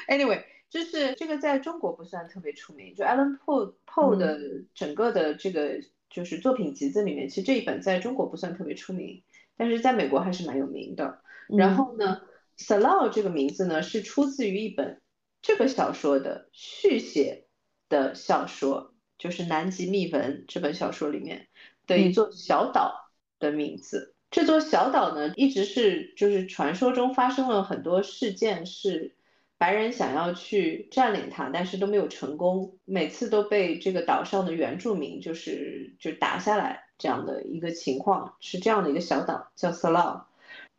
[0.08, 2.95] Anyway，就是这个在中国不算特别出名。
[2.95, 4.39] 就 Alan Poe Poe 的
[4.73, 5.82] 整个的这个
[6.13, 9.23] 就是作品集子里面，其实这一本在中国不算特别出名，
[9.58, 11.21] 但是在美国还是蛮有名的。
[11.49, 12.21] 然后呢
[12.58, 15.02] ，Salao 这个名字呢是出自于一本
[15.41, 17.47] 这个小说的续写
[17.89, 18.91] 的小说。
[19.19, 21.47] 就是《南极秘闻》这本小说里面
[21.88, 24.15] 的一座小岛的名字。
[24.32, 29.15] 这座小岛呢，一直是就是传说中发生了很多事件，是
[29.58, 40.24] 白人想要去占领它，但是都没有成功，每次都被这个岛上的原住民就是就打下来这样的一个情况，是这样的一个小岛叫 Salao。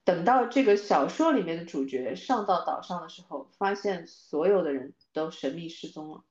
[0.05, 6.23] 等到这个小说里面的主角上到岛上的时候，发现所有的人都神秘失踪了。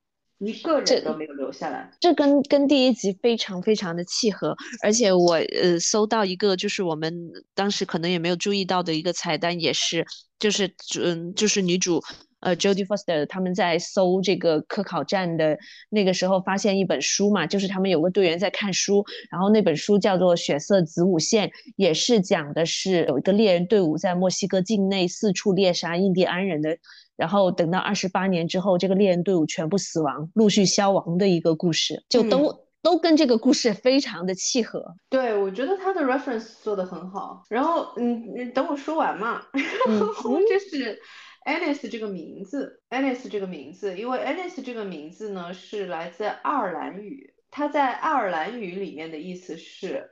[0.45, 10.06] 一个人都没有留下来，这跟跟第一集非常非常的契合，而且我呃搜到一个就是我们当时可能也没有注意到的一个彩蛋，也是
[10.39, 12.01] 就是嗯就是女主
[12.41, 15.58] 呃 Jodie Foster 他们在搜这个科考站的
[15.89, 26.77] 那个时候发现一本书嘛，就是他们有个队员在看书，然后那本书叫做《血色子午线》，也是讲的是有一个猎人队伍在墨西哥境内四处猎杀印第安人的。
[27.15, 34.95] 然后等到二十八年之后，这个猎人队伍全部死亡，陆续消亡的一个故事，就都都跟这个故事非常的契合。
[35.10, 37.43] 对，我觉得他的 reference 做的很好。
[37.49, 39.41] 然后，嗯，你等我说完嘛。
[39.88, 40.99] 然后这是
[41.45, 50.10] Alice 这个名字，Alice 这个名字，因为 Alice 这个名字呢是来自爱尔兰语，它在爱尔兰语里面的意思是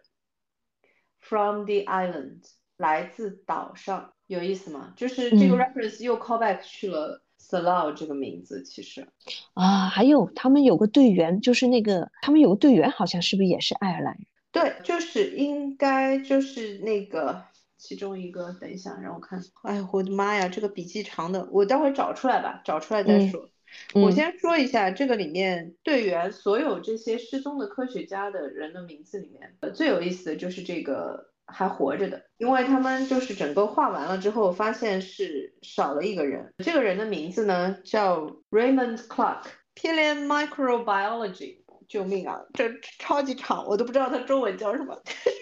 [1.20, 2.44] from the island，
[2.82, 4.12] 来自岛上。
[4.28, 4.94] 有意思吗？
[4.96, 9.06] 就是这个 reference 又 call back 去了 Salao 这个名字，其实
[9.56, 14.26] 啊，还有他们有个队员，就是那个他们有个队员，好像是不是也是爱尔兰人？
[14.54, 17.44] 对，就是应该就是那个
[17.78, 18.54] 其中一个。
[18.54, 19.44] 等一下，让我看。
[19.64, 23.50] 哎，我的妈呀，这个笔记长的，我待会找出来吧，找出来再说。
[23.94, 31.31] 我先说一下这个里面队员所有这些失踪的科学家的人的名字里面，最有意思的就是这个。
[31.52, 36.54] 还活着的，因为他们就是整个画完了之后，发现是少了一个人。
[36.60, 41.58] 这个人的名字呢叫 Raymond Clark，Paleomicrobiology。
[41.88, 44.98] 救命啊，这超级长，我都不知道他中文叫什么，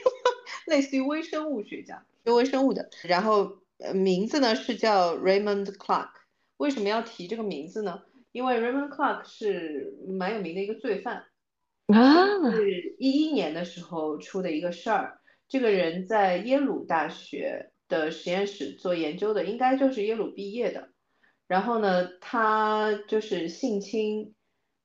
[0.65, 2.89] 类似于微生物学家，学微生物的。
[3.04, 3.60] 然后
[3.93, 6.10] 名字呢是叫 Raymond Clark。
[6.58, 8.02] 为什么要提这个名字呢？
[8.32, 11.26] 因为 Raymond Clark 是蛮有名的一个罪犯
[11.86, 15.18] 啊，是一一年的时候出的一个事儿。
[15.49, 20.89] 这个人在耶鲁大学的实验室做研究的，应该就是耶鲁毕业的。
[21.47, 24.35] 然后呢，他就是性侵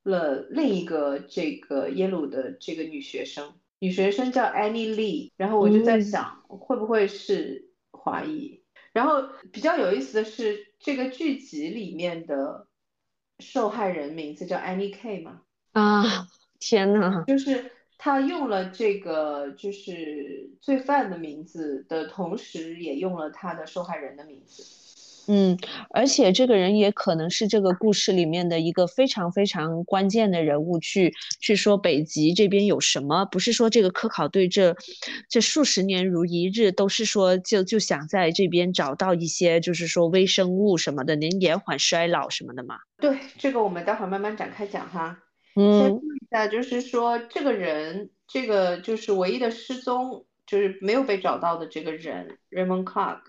[0.02, 5.32] 了另一个这个耶鲁的这个女学生，女学生叫 Annie Lee。
[5.36, 8.62] 然后我就在想，会不会是华裔？
[8.94, 12.66] 然后比较有意思的是，这个剧集里面的
[13.40, 15.42] 受害人名字叫 Annie K 嘛？
[15.72, 16.26] 啊，
[16.58, 17.70] 天呐，就是。
[17.99, 24.64] 他用了这个就是罪犯的名字的同时，也用了他的受害人的名字。
[25.26, 25.57] 嗯，
[25.88, 34.76] 而且这个人也可能是这个故事里面的一个非常非常关键的人物，去去说北极这边有什么，不是说这个科考队这
[35.30, 42.76] 这数十年如一日都是说就就想在这边找到一些就是说微生物什么的，能延缓衰老什么的嘛？
[42.99, 45.23] 对，这个我们待会儿慢慢展开讲哈。
[45.55, 53.20] 嗯，先说一下，就是说这个人，这个就是唯一的失踪，就是没有被找到的这个人，Raymond Clark。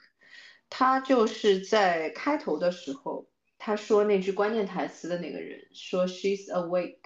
[0.67, 3.28] 他就是在开头的时候，
[3.59, 6.97] 他说那句关键台词的那个人，说 "She's awake"，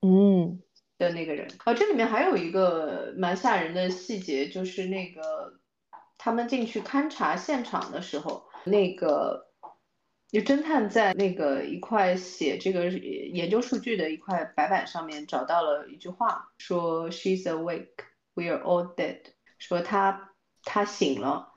[0.00, 0.62] 嗯，
[0.96, 1.48] 的那个人。
[1.64, 5.60] 啊，这里面还有一个蛮吓人的细节，就是那个
[6.16, 9.47] 他们进去勘察现场的时候，那个
[10.30, 18.04] 就侦探在那个一块写这个研究数据的一块白板上面找到了一句话，说 "She's awake,
[18.34, 19.20] we are all dead"，
[19.58, 21.52] 说他他醒了。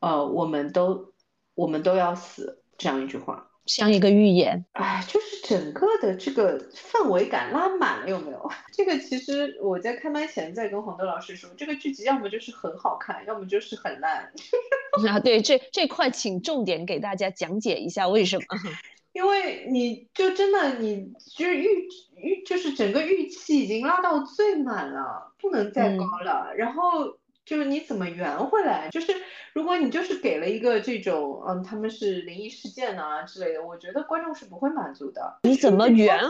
[0.00, 1.14] 呃，我们都，
[1.54, 4.64] 我们都要死，这样一句话，像一个预言。
[4.72, 8.50] 哎，就是整个的这个氛围感拉满了，有没有？
[8.72, 14.32] 这个其实我在开麦前在跟黄豆老师说，这个剧集要么就是很好看，要么就是很烂。
[15.08, 18.44] 啊，对，这这块请重点给大家讲解一下为什么？
[19.12, 27.18] 因为你就真的，你就是预预，就是整个预期已经拉到最满了，不能再高了，然后。
[27.46, 28.90] 就是你怎么圆回来？
[28.90, 29.14] 就是
[29.52, 35.38] 如果你就是给了一个这种，嗯，他们是灵异事件啊之类的，我觉得观众是不会满足的。
[35.44, 36.20] 你怎么圆？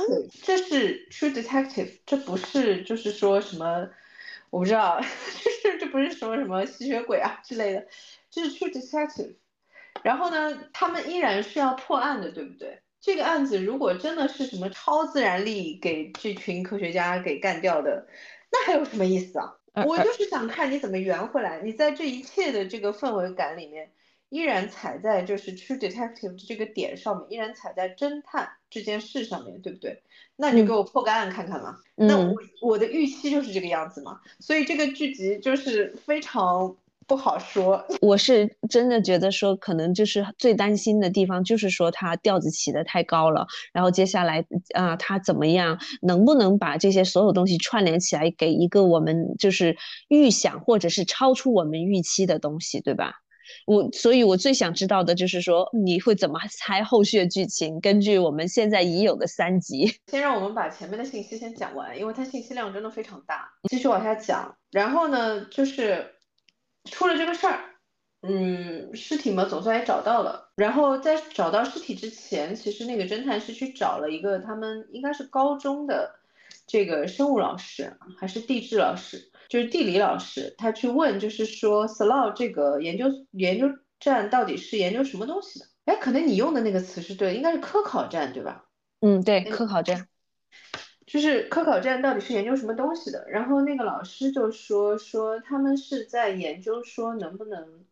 [0.44, 3.88] 这是 True Detective，这不是就是说什么，
[4.50, 7.86] 我不知道， 就是这不是什么什么吸血鬼啊之类的，
[8.30, 9.36] 这是 True Detective。
[10.02, 12.78] 然后呢，他们依然是要破案的，对不对？
[13.00, 18.06] 这个案子如果真的是什么超自然力给这群科学家给干掉的，
[18.52, 19.54] 那还有什么意思啊？
[19.84, 21.60] 我就是想看你怎么圆回来。
[21.62, 23.90] 你在这一切的这个氛围感里面，
[24.28, 30.02] 依然踩在就是 true detective 这个点上面，依然踩在侦探这件事上面对不对？
[30.36, 31.78] 那你就给我破个案看看嘛。
[31.94, 34.20] 那我我的预期就是这个样子嘛。
[34.38, 36.76] 所以这个剧集就是非常。
[37.06, 44.44] 不好说， 我是真的觉得说，可能就是最担心的地方，就是说他调子起得太高了，然后接下来
[44.74, 49.76] 啊，他怎么样，能不能把这些所有东西串联起来，给一个我们就是
[50.08, 53.12] 预想或者是超出我们预期的东西，对吧？
[53.66, 57.80] 我，所以我最想知道的就是说，你会怎么猜后续的剧情？
[57.80, 63.48] 根据我们现在已有的三集，先让我们把前面的信息先讲完，因为它信息量真的非常大。
[63.70, 66.04] 继续往下讲，然后呢，就是。
[66.86, 67.60] 出了这个事儿，
[68.22, 70.50] 嗯，尸体嘛总算也找到了。
[70.56, 76.14] 然后在找到尸体之前，其实那个侦探是去找了一个他们应该是高中的
[76.66, 83.68] 这个生物老师还是地质老师，就是地理老师，他去问，就是说 Slow 这个研究研究
[84.00, 85.66] 站到底是研究什么东西的？
[85.84, 88.64] 哎，可能你用的那个词是对，应该是科考站对吧？
[89.00, 90.08] 嗯，对，科考站。
[91.06, 93.24] 就是科考站到底是研究什么东西的？
[93.30, 97.84] 然后那个老师就说说他们是在研究说能不能，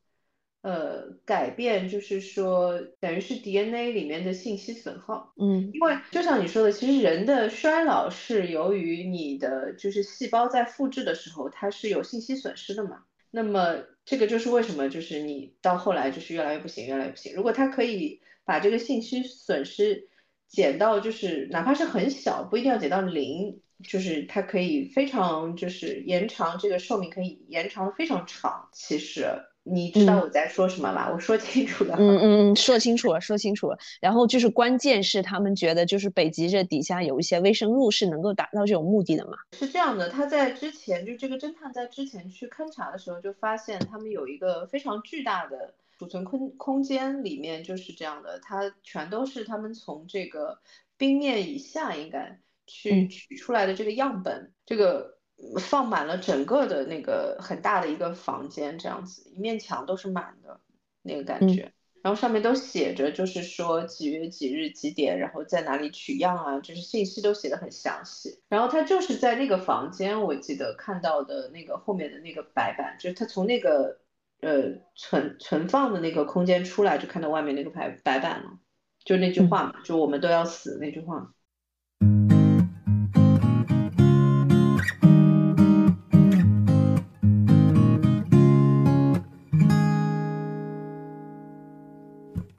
[0.63, 5.33] 呃，改变，就是说等于是 DNA 里面的信息损耗。
[5.37, 13.05] 嗯，因为就像你说的，其实人的衰老是由于你的就是细胞在复制的时候它是有信息损失的嘛。
[13.31, 17.33] 那么这个就是为什么就是你到后来就是越来越不行，越来越不行。
[17.37, 20.09] 如果它可以把这个信息损失。
[20.55, 28.69] 减到就是哪怕是很小，不一定要减到零，就是它可以非常就是延长这个寿命，可以延长非常长。
[28.73, 29.27] 其实
[29.65, 31.11] 你知道我在说什么吧？
[31.13, 31.97] 我说清楚了。
[31.99, 33.77] 嗯嗯嗯，说清楚了，说清楚了。
[34.01, 39.33] 然后就是关键是他们觉得就是北极这底下有一些微生物是能够达到这种目的的嘛？
[39.59, 45.75] 是这样的，他在之前就这个侦探在之前去勘察的时候就发现他们有一个非常巨大的。
[45.99, 50.59] 储存空空间里面就是这样的，它全都是他们从这个
[50.97, 55.19] 冰面以下应该去取出来的这个样本，这个
[55.61, 60.61] 放满了整个的那个很大的一个房间，这样子一面墙都是满的
[61.03, 61.73] 那个感觉，
[62.03, 68.41] 然后上面都写着就是说几月几日几点，然后在哪里取样啊，就是信息都写的很详细。
[68.49, 74.01] 然后他就是在那个房间，我记得看到的那个后面的那个白板，就是他从那个。
[74.41, 78.59] 呃，存存放的那个空间出来，就看到外面那个白白板了，
[79.05, 81.31] 就那句话嘛，就我们都要死那句话。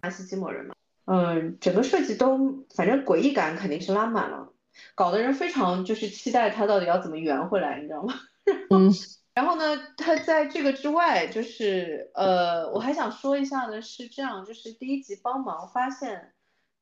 [0.01, 4.53] 阿西基摩人嘛，嗯，整个设计都反正诡异感肯定是拉满了，
[4.95, 8.13] 搞得人非常就是期待他到底要怎么圆回来，你知道吗？
[8.69, 8.91] 嗯。
[9.35, 16.33] 然后呢，他在这个之外，就是呃，我还想说一下呢，是这样，就是第一集帮忙发现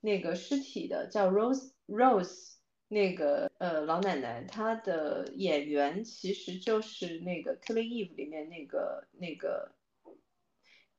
[0.02, 2.52] 那个尸体的叫 Rose Rose
[2.90, 9.72] 那个呃老奶奶，她的演员其实就是那个 Killing Eve 里面那个那个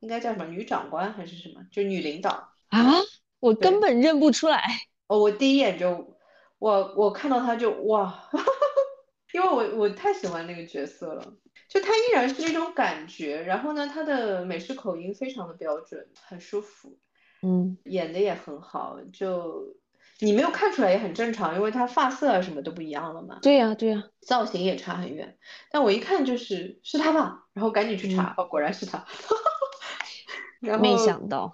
[0.00, 2.30] 应该叫什么女长官还是什么，就女领导
[2.70, 2.82] 啊，
[3.38, 4.60] 我根本认不出来。
[5.06, 6.18] 哦，我第一眼就
[6.58, 8.28] 我我看到她就哇，
[9.32, 11.36] 因为我我太喜欢那个角色了。
[11.74, 16.96] 就他依然是那种感觉，然后呢，他的美式口音非常的标准，很舒服，
[17.42, 19.74] 嗯，演的也很好，就
[20.20, 23.40] 你没有看出来也很正常，因为他发色啊什么都不一样了嘛。
[23.42, 25.36] 对呀，对呀，造型也差很远，
[25.72, 29.04] 但我一看就是是他吧，然后赶紧去查，哦，果然是他。
[30.62, 31.52] 然后没想到，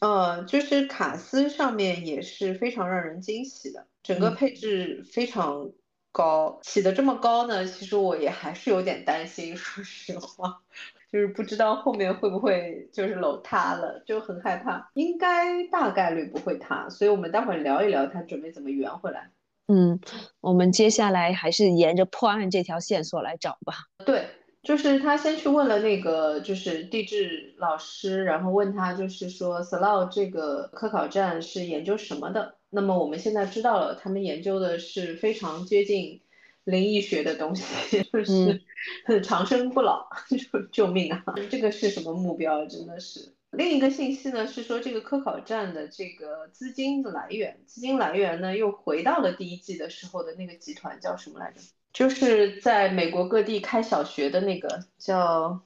[0.00, 5.70] 呃，就是卡斯上面也是非常让人惊喜的，整个配置非常。
[6.12, 10.60] 高起的这么高呢，其实我也还是有点担心，说实话，
[11.12, 14.90] 就是不知道后面会不会就是楼塌了，就很害怕。
[14.94, 19.30] 应该大概率不会塌，所以我们待会儿聊一聊他准备怎么圆回来。
[19.68, 20.00] 嗯，
[20.40, 23.74] 我们接下来还是沿着破案这条线索来找吧。
[24.04, 24.26] 对，
[24.62, 32.57] 就是他先去问了那个就是地质老师，然后问他就是说 Slough 这个科考站是研究什么的。
[32.70, 36.20] 那么我们现在知道了，他们研究的是非常接近
[36.64, 38.60] 灵异学的东西， 就是
[39.22, 40.08] 长生不老，
[40.50, 41.24] 就救命啊！
[41.50, 42.66] 这个是什么目标？
[42.66, 43.32] 真的是。
[43.50, 51.60] 另一个信息呢是说，这个科考站的这个资金的来源，资金来源呢又回到了第一季的时候的那个集团叫什么来着？
[51.94, 55.62] 就是在美国各地开小学的那个叫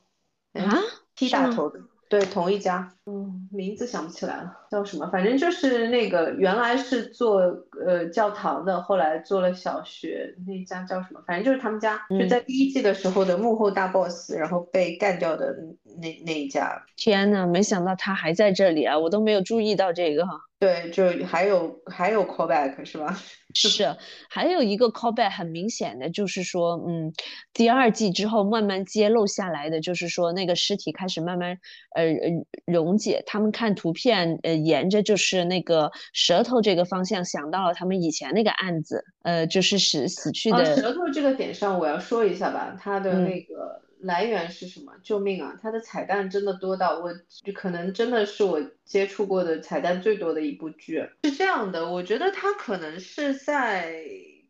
[0.52, 0.78] 啊
[1.16, 1.80] T 打头的。
[2.12, 5.08] 对，同一家，嗯，名字想不起来了，叫什么？
[5.10, 7.40] 反正就是那个原来是做
[7.86, 11.22] 呃教堂的，后来做了小学，那家叫什么？
[11.26, 15.56] 反正就是他们家，就在第一季的时候的幕后大 boss，然后被干掉的
[16.02, 16.84] 那那一家。
[16.96, 20.38] 天呐，没想到他还在这里啊，我都没有注意到这个哈。
[20.62, 23.18] 对，就还有还有 callback 是吧？
[23.52, 23.96] 是，
[24.30, 27.12] 还有一个 callback 很明显的就是说，嗯，
[27.52, 31.58] 第二季之后慢慢揭露下来的，就是说那个尸体开始慢慢
[31.96, 32.30] 呃呃
[32.64, 43.82] 溶解，他们看图片呃沿着就是那个舌头这个方向想到了他们以前那个案子，呃，就是死死去的舌头这个点上我要说一下吧，他的那个。
[44.02, 44.92] 来源是什么？
[45.02, 45.56] 救命啊！
[45.62, 47.12] 它的彩蛋真的多到我
[47.44, 51.08] 就可能真的是我接触过的彩蛋最多的一部剧。
[51.22, 54.04] 是这样的，我觉得他可能是在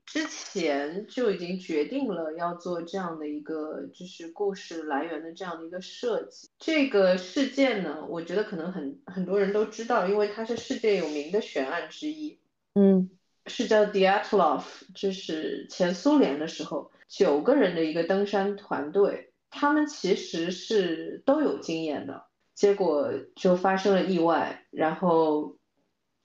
[0.07, 6.49] 之前就已经决定了要做这样的一个就是故事来源的这样的一个设计。
[6.59, 12.39] 这个事件呢，我觉得可能很很多人都知道，因为它是世界有名的悬案之一。
[12.75, 13.11] 嗯，
[13.47, 19.29] 是叫 Diatlov，就是前苏联的时候九个人的一个登山团队。
[19.53, 22.25] 他们其实是都有经验的，
[22.55, 25.59] 结果就发生了意外，然后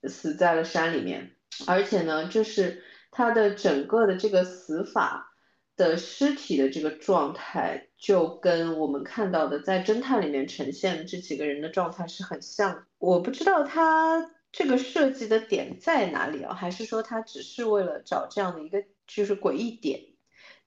[0.08, 1.36] 死在了山里面。
[1.66, 5.34] 而且呢，就是他的整个的这个死法
[5.76, 12.86] 的尸体的这个状态，就跟我们看到的在侦探里面呈现的这几个人的状态是很像。
[12.98, 20.00] 我不知道他这个设计的点在哪里啊，还是说他只是为了找这样的一个就是诡异点？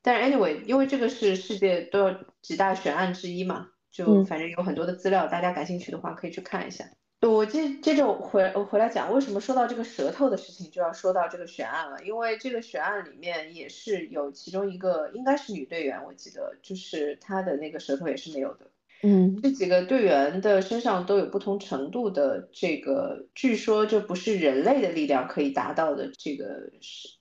[0.04, 6.86] 但是 anyway，因为这个是世界都有几大悬案之一嘛，就反正有很多的资料，大家感兴趣的话可以去看一下。
[7.22, 12.04] 我接接着回我回来讲，为什么说到这个舌头的事情就要说到这个悬案了？
[12.04, 18.72] 因为这个悬案里面也是有其中一个应该是女队员，我记得就是她的那个舌头也是没有的。
[19.04, 26.72] 嗯，这几个队员的身上都有不同程度的这个，据说这不是人类的力量可以达到的这个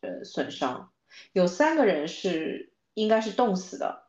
[0.01, 0.91] 呃损伤。
[1.33, 2.70] 有三个人是
[3.01, 4.05] 应该是冻死的，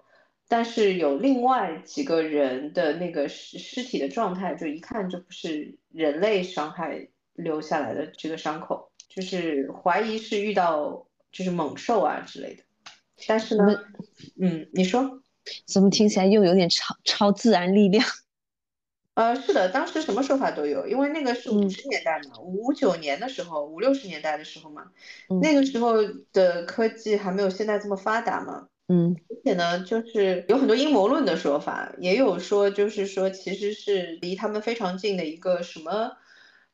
[0.47, 12.63] 但是有另外几个人的那个尸尸体的状态，就一看就不是人类伤害留下来的这个伤口，就是怀疑是遇到就是猛兽啊之类的。
[13.27, 13.65] 但是呢，
[14.39, 15.21] 嗯，你说
[15.65, 18.05] 怎么听起来又有点超超自然力量？
[19.13, 24.89] 呃，是的，当时什么说法都有，因为那个是五十年代嘛，五九年的时候，五六十年代的时候嘛，
[25.41, 25.97] 那个时候
[26.31, 36.17] 的科技还没有现在这么发达嘛，嗯，而且呢，就是有很多阴谋论的说法，也有说就是说其实是离他们非常近的一个什么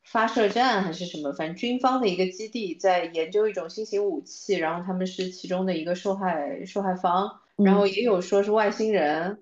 [0.04, 9.40] 发射站还是什么，反正军方的一个基地在研究一种新型武器，然后他们是其中的一个受害受害方，然后也有说是外星人。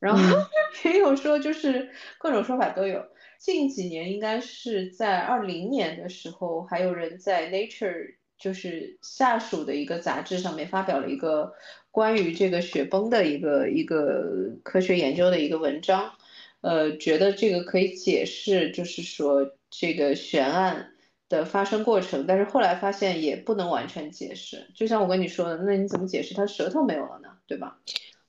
[0.00, 0.20] 然后
[0.84, 3.04] 也有说，就是各种说法都有。
[3.36, 11.52] 近几年应该是在二零年的时候，还有人在 Nature 就是下属的一个杂志上面发表了一个
[11.90, 14.24] 关于这个雪崩的一个一个
[14.62, 16.12] 科学研究的一个文章，
[16.60, 20.92] 呃，觉得这个可以解释，就是说这个悬案
[21.28, 24.70] 的发生过程，但是后来发现也不能完全解释。
[24.74, 27.28] 就像我跟你说的，那你怎么解释他舌头没有了呢？
[27.46, 27.78] 对吧？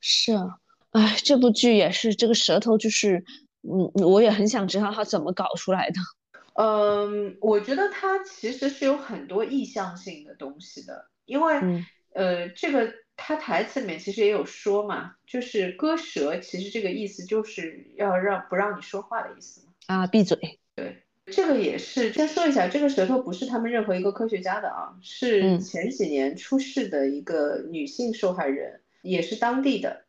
[0.02, 0.58] 是啊，
[0.92, 3.24] 哎，这部剧也是这个舌头，就是
[3.62, 5.96] 嗯，我也很想知道他怎么搞出来的。
[6.62, 11.56] 嗯，我觉得它其实是有很多意向性的东西的，因为
[12.14, 19.72] 呃，这个它台词里面其实也有说嘛，就是割舌，其实这个意思就是要让不让你说话的意思嘛。
[19.88, 20.38] 啊，闭嘴。
[20.76, 30.04] 对，这个也是先说一下，这个舌头不是他们任何一个科学家的啊，是前几年出事的一个女性受害人，也是当地的，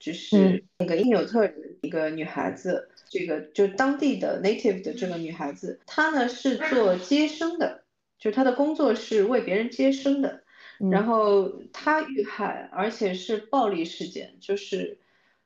[0.00, 2.88] 只是那个因纽特人一个女孩子。
[3.12, 7.84] 这个就当地的 native 的这个女孩子，她呢是做接生的，
[8.18, 10.42] 就她的工作是为别人接生的。
[10.90, 14.98] 然后她遇害，而且是暴力事件，就是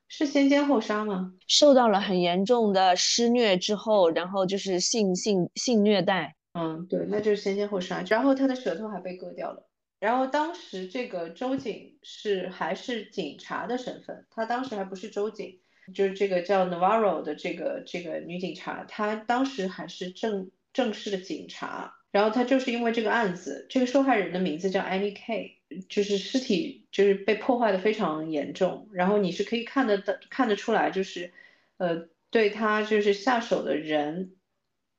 [0.07, 1.35] 是先奸后杀吗？
[1.49, 6.37] 受到了很严重的施虐之后，然后就是性性性虐待。
[6.53, 8.05] 嗯，对，那就是先奸后杀。
[8.09, 9.67] 然后她的舌头还被割掉了。
[9.99, 15.59] 然后当时这个周警是还是警察的身份，她当时还不是周警。
[15.95, 21.95] 就是这个叫 Navarro 的这个这个女警察，她当时还是正正式的警察。
[22.11, 28.89] 然后她就是因为这个案子，这个受害人的名字叫 Annie K，就是尸体就是被破坏的非常严重。
[28.93, 31.33] 然后你是可以看得的看得出来，就是
[31.77, 34.35] 呃对她就是下手的人，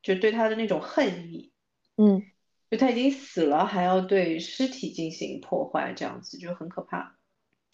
[0.04, 1.52] 就对她的那种恨意，
[1.96, 2.24] 嗯，
[2.70, 7.16] 就他已经死了还要对尸体进行破坏，这样子就很可怕。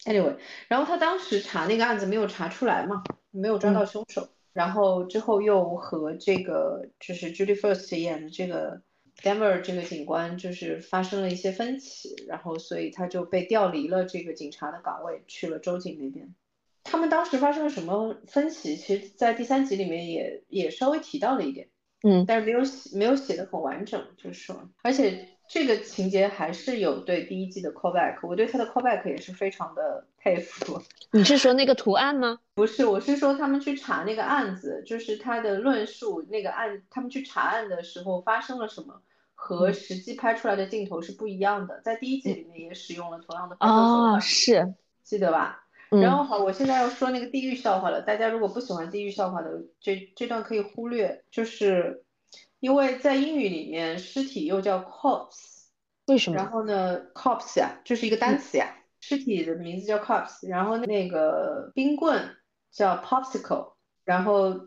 [0.04, 0.36] Anyway，
[0.68, 8.82] 然后他当时查那个案子没有查出来嘛，没有抓到凶手，然后之后又和这个就是 Judy First 演的这个
[9.22, 16.34] Denver 这个警官就是发生了一些分歧，然后所以他就被调离了这个警察的岗位，去了州警那边。
[16.82, 18.76] 他们当时发生了什么分歧？
[18.76, 21.68] 其实，在第三集里面也也稍微提到了一点，
[22.02, 25.30] 嗯，但是没有写没有写的很完整，就是说，而且。
[25.46, 30.80] 这个情节还是有对第一季的 callback，我对他的 callback 也是非常的佩服。
[31.12, 32.38] 你是说那个图案吗？
[32.54, 39.02] 不是，我是说他们去查那个案子，就是他的论述那个案，他们去查案的时候发生了什么，
[39.34, 41.80] 和实际拍出来的镜头是不一样的。
[41.82, 43.78] 在第一季里面也使用了同样的拍摄手
[44.14, 45.60] 法，是记得吧？
[45.90, 52.03] 然后好，我现在要说那个地狱笑话了，大家如果不喜欢地狱笑话的，这这段可以忽略，就是。
[52.64, 55.66] 因为在英语里面，尸体又叫 corpse，
[56.06, 56.36] 为什么？
[56.36, 62.18] 然后呢，corpse 呀，就是一个单词呀，尸体的名字叫 corpse，然后那个冰棍
[62.72, 63.74] 叫 popsicle，
[64.06, 64.58] 然后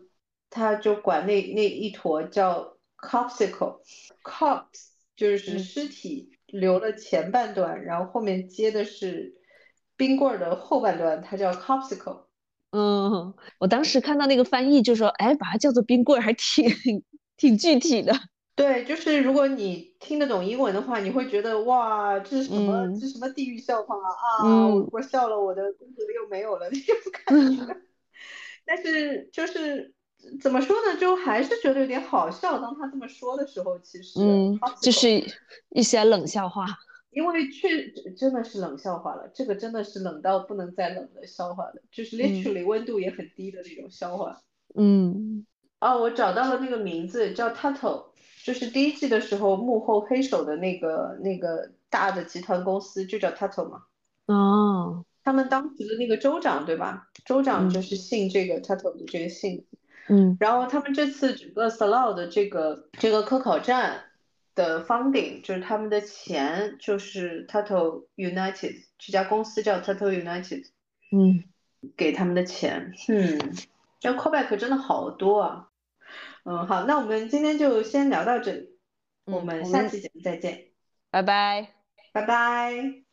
[0.48, 9.34] 他就管那那一坨叫 corpsicle，corpse 就是尸体留了前半段，然后后面接的是
[9.96, 12.26] 冰棍的后半段，它叫 corpsicle。
[12.70, 17.02] 嗯，我当时看到那个翻译就说，哎，把它叫做冰棍还挺。
[17.38, 18.12] 挺具体的，
[18.54, 22.86] 对，就是如果你听得懂英文的话，你会觉得哇，这是什么？
[23.00, 24.66] 这是什么地狱笑话啊！
[24.66, 27.80] 我我笑了，我的工作又没有了那种感觉。
[28.66, 29.94] 但是就是
[30.42, 32.58] 怎么说呢，就还是觉得有点好笑。
[32.58, 35.22] 当他这么说的时候，其实嗯，就是
[35.70, 36.66] 一些冷笑话，
[37.10, 39.30] 因为确真的是冷笑话了。
[39.32, 44.42] 这个真的是冷到不能再冷的笑话了，就是 literally 温度也很低的那种笑话。
[44.74, 45.46] 嗯。
[45.80, 48.06] 哦，我找到了那个名字，叫 tatto
[48.42, 53.82] 就是第一季的时候幕后黑手的那个那个大的集团公司就叫 tatto 嘛。
[54.26, 57.08] 哦，他们当时的那个州长对吧？
[57.24, 59.64] 州长就是姓这个 tatto 的这个姓。
[60.08, 60.36] 嗯。
[60.40, 64.02] 然后他们这次整个 Salou 的这个这个科考站
[64.56, 70.66] 的 funding，就是他们的钱就是 tatto United 这家公司叫 tatto United。
[71.12, 71.44] 嗯。
[71.96, 73.38] 给他们的钱，嗯。
[74.00, 75.67] 这 callback 真的好多啊，
[76.44, 78.78] 嗯，好，那我们今天就先聊到这里，
[79.24, 80.68] 我们下期节目再见，
[81.10, 81.74] 拜拜，
[82.12, 83.07] 拜拜。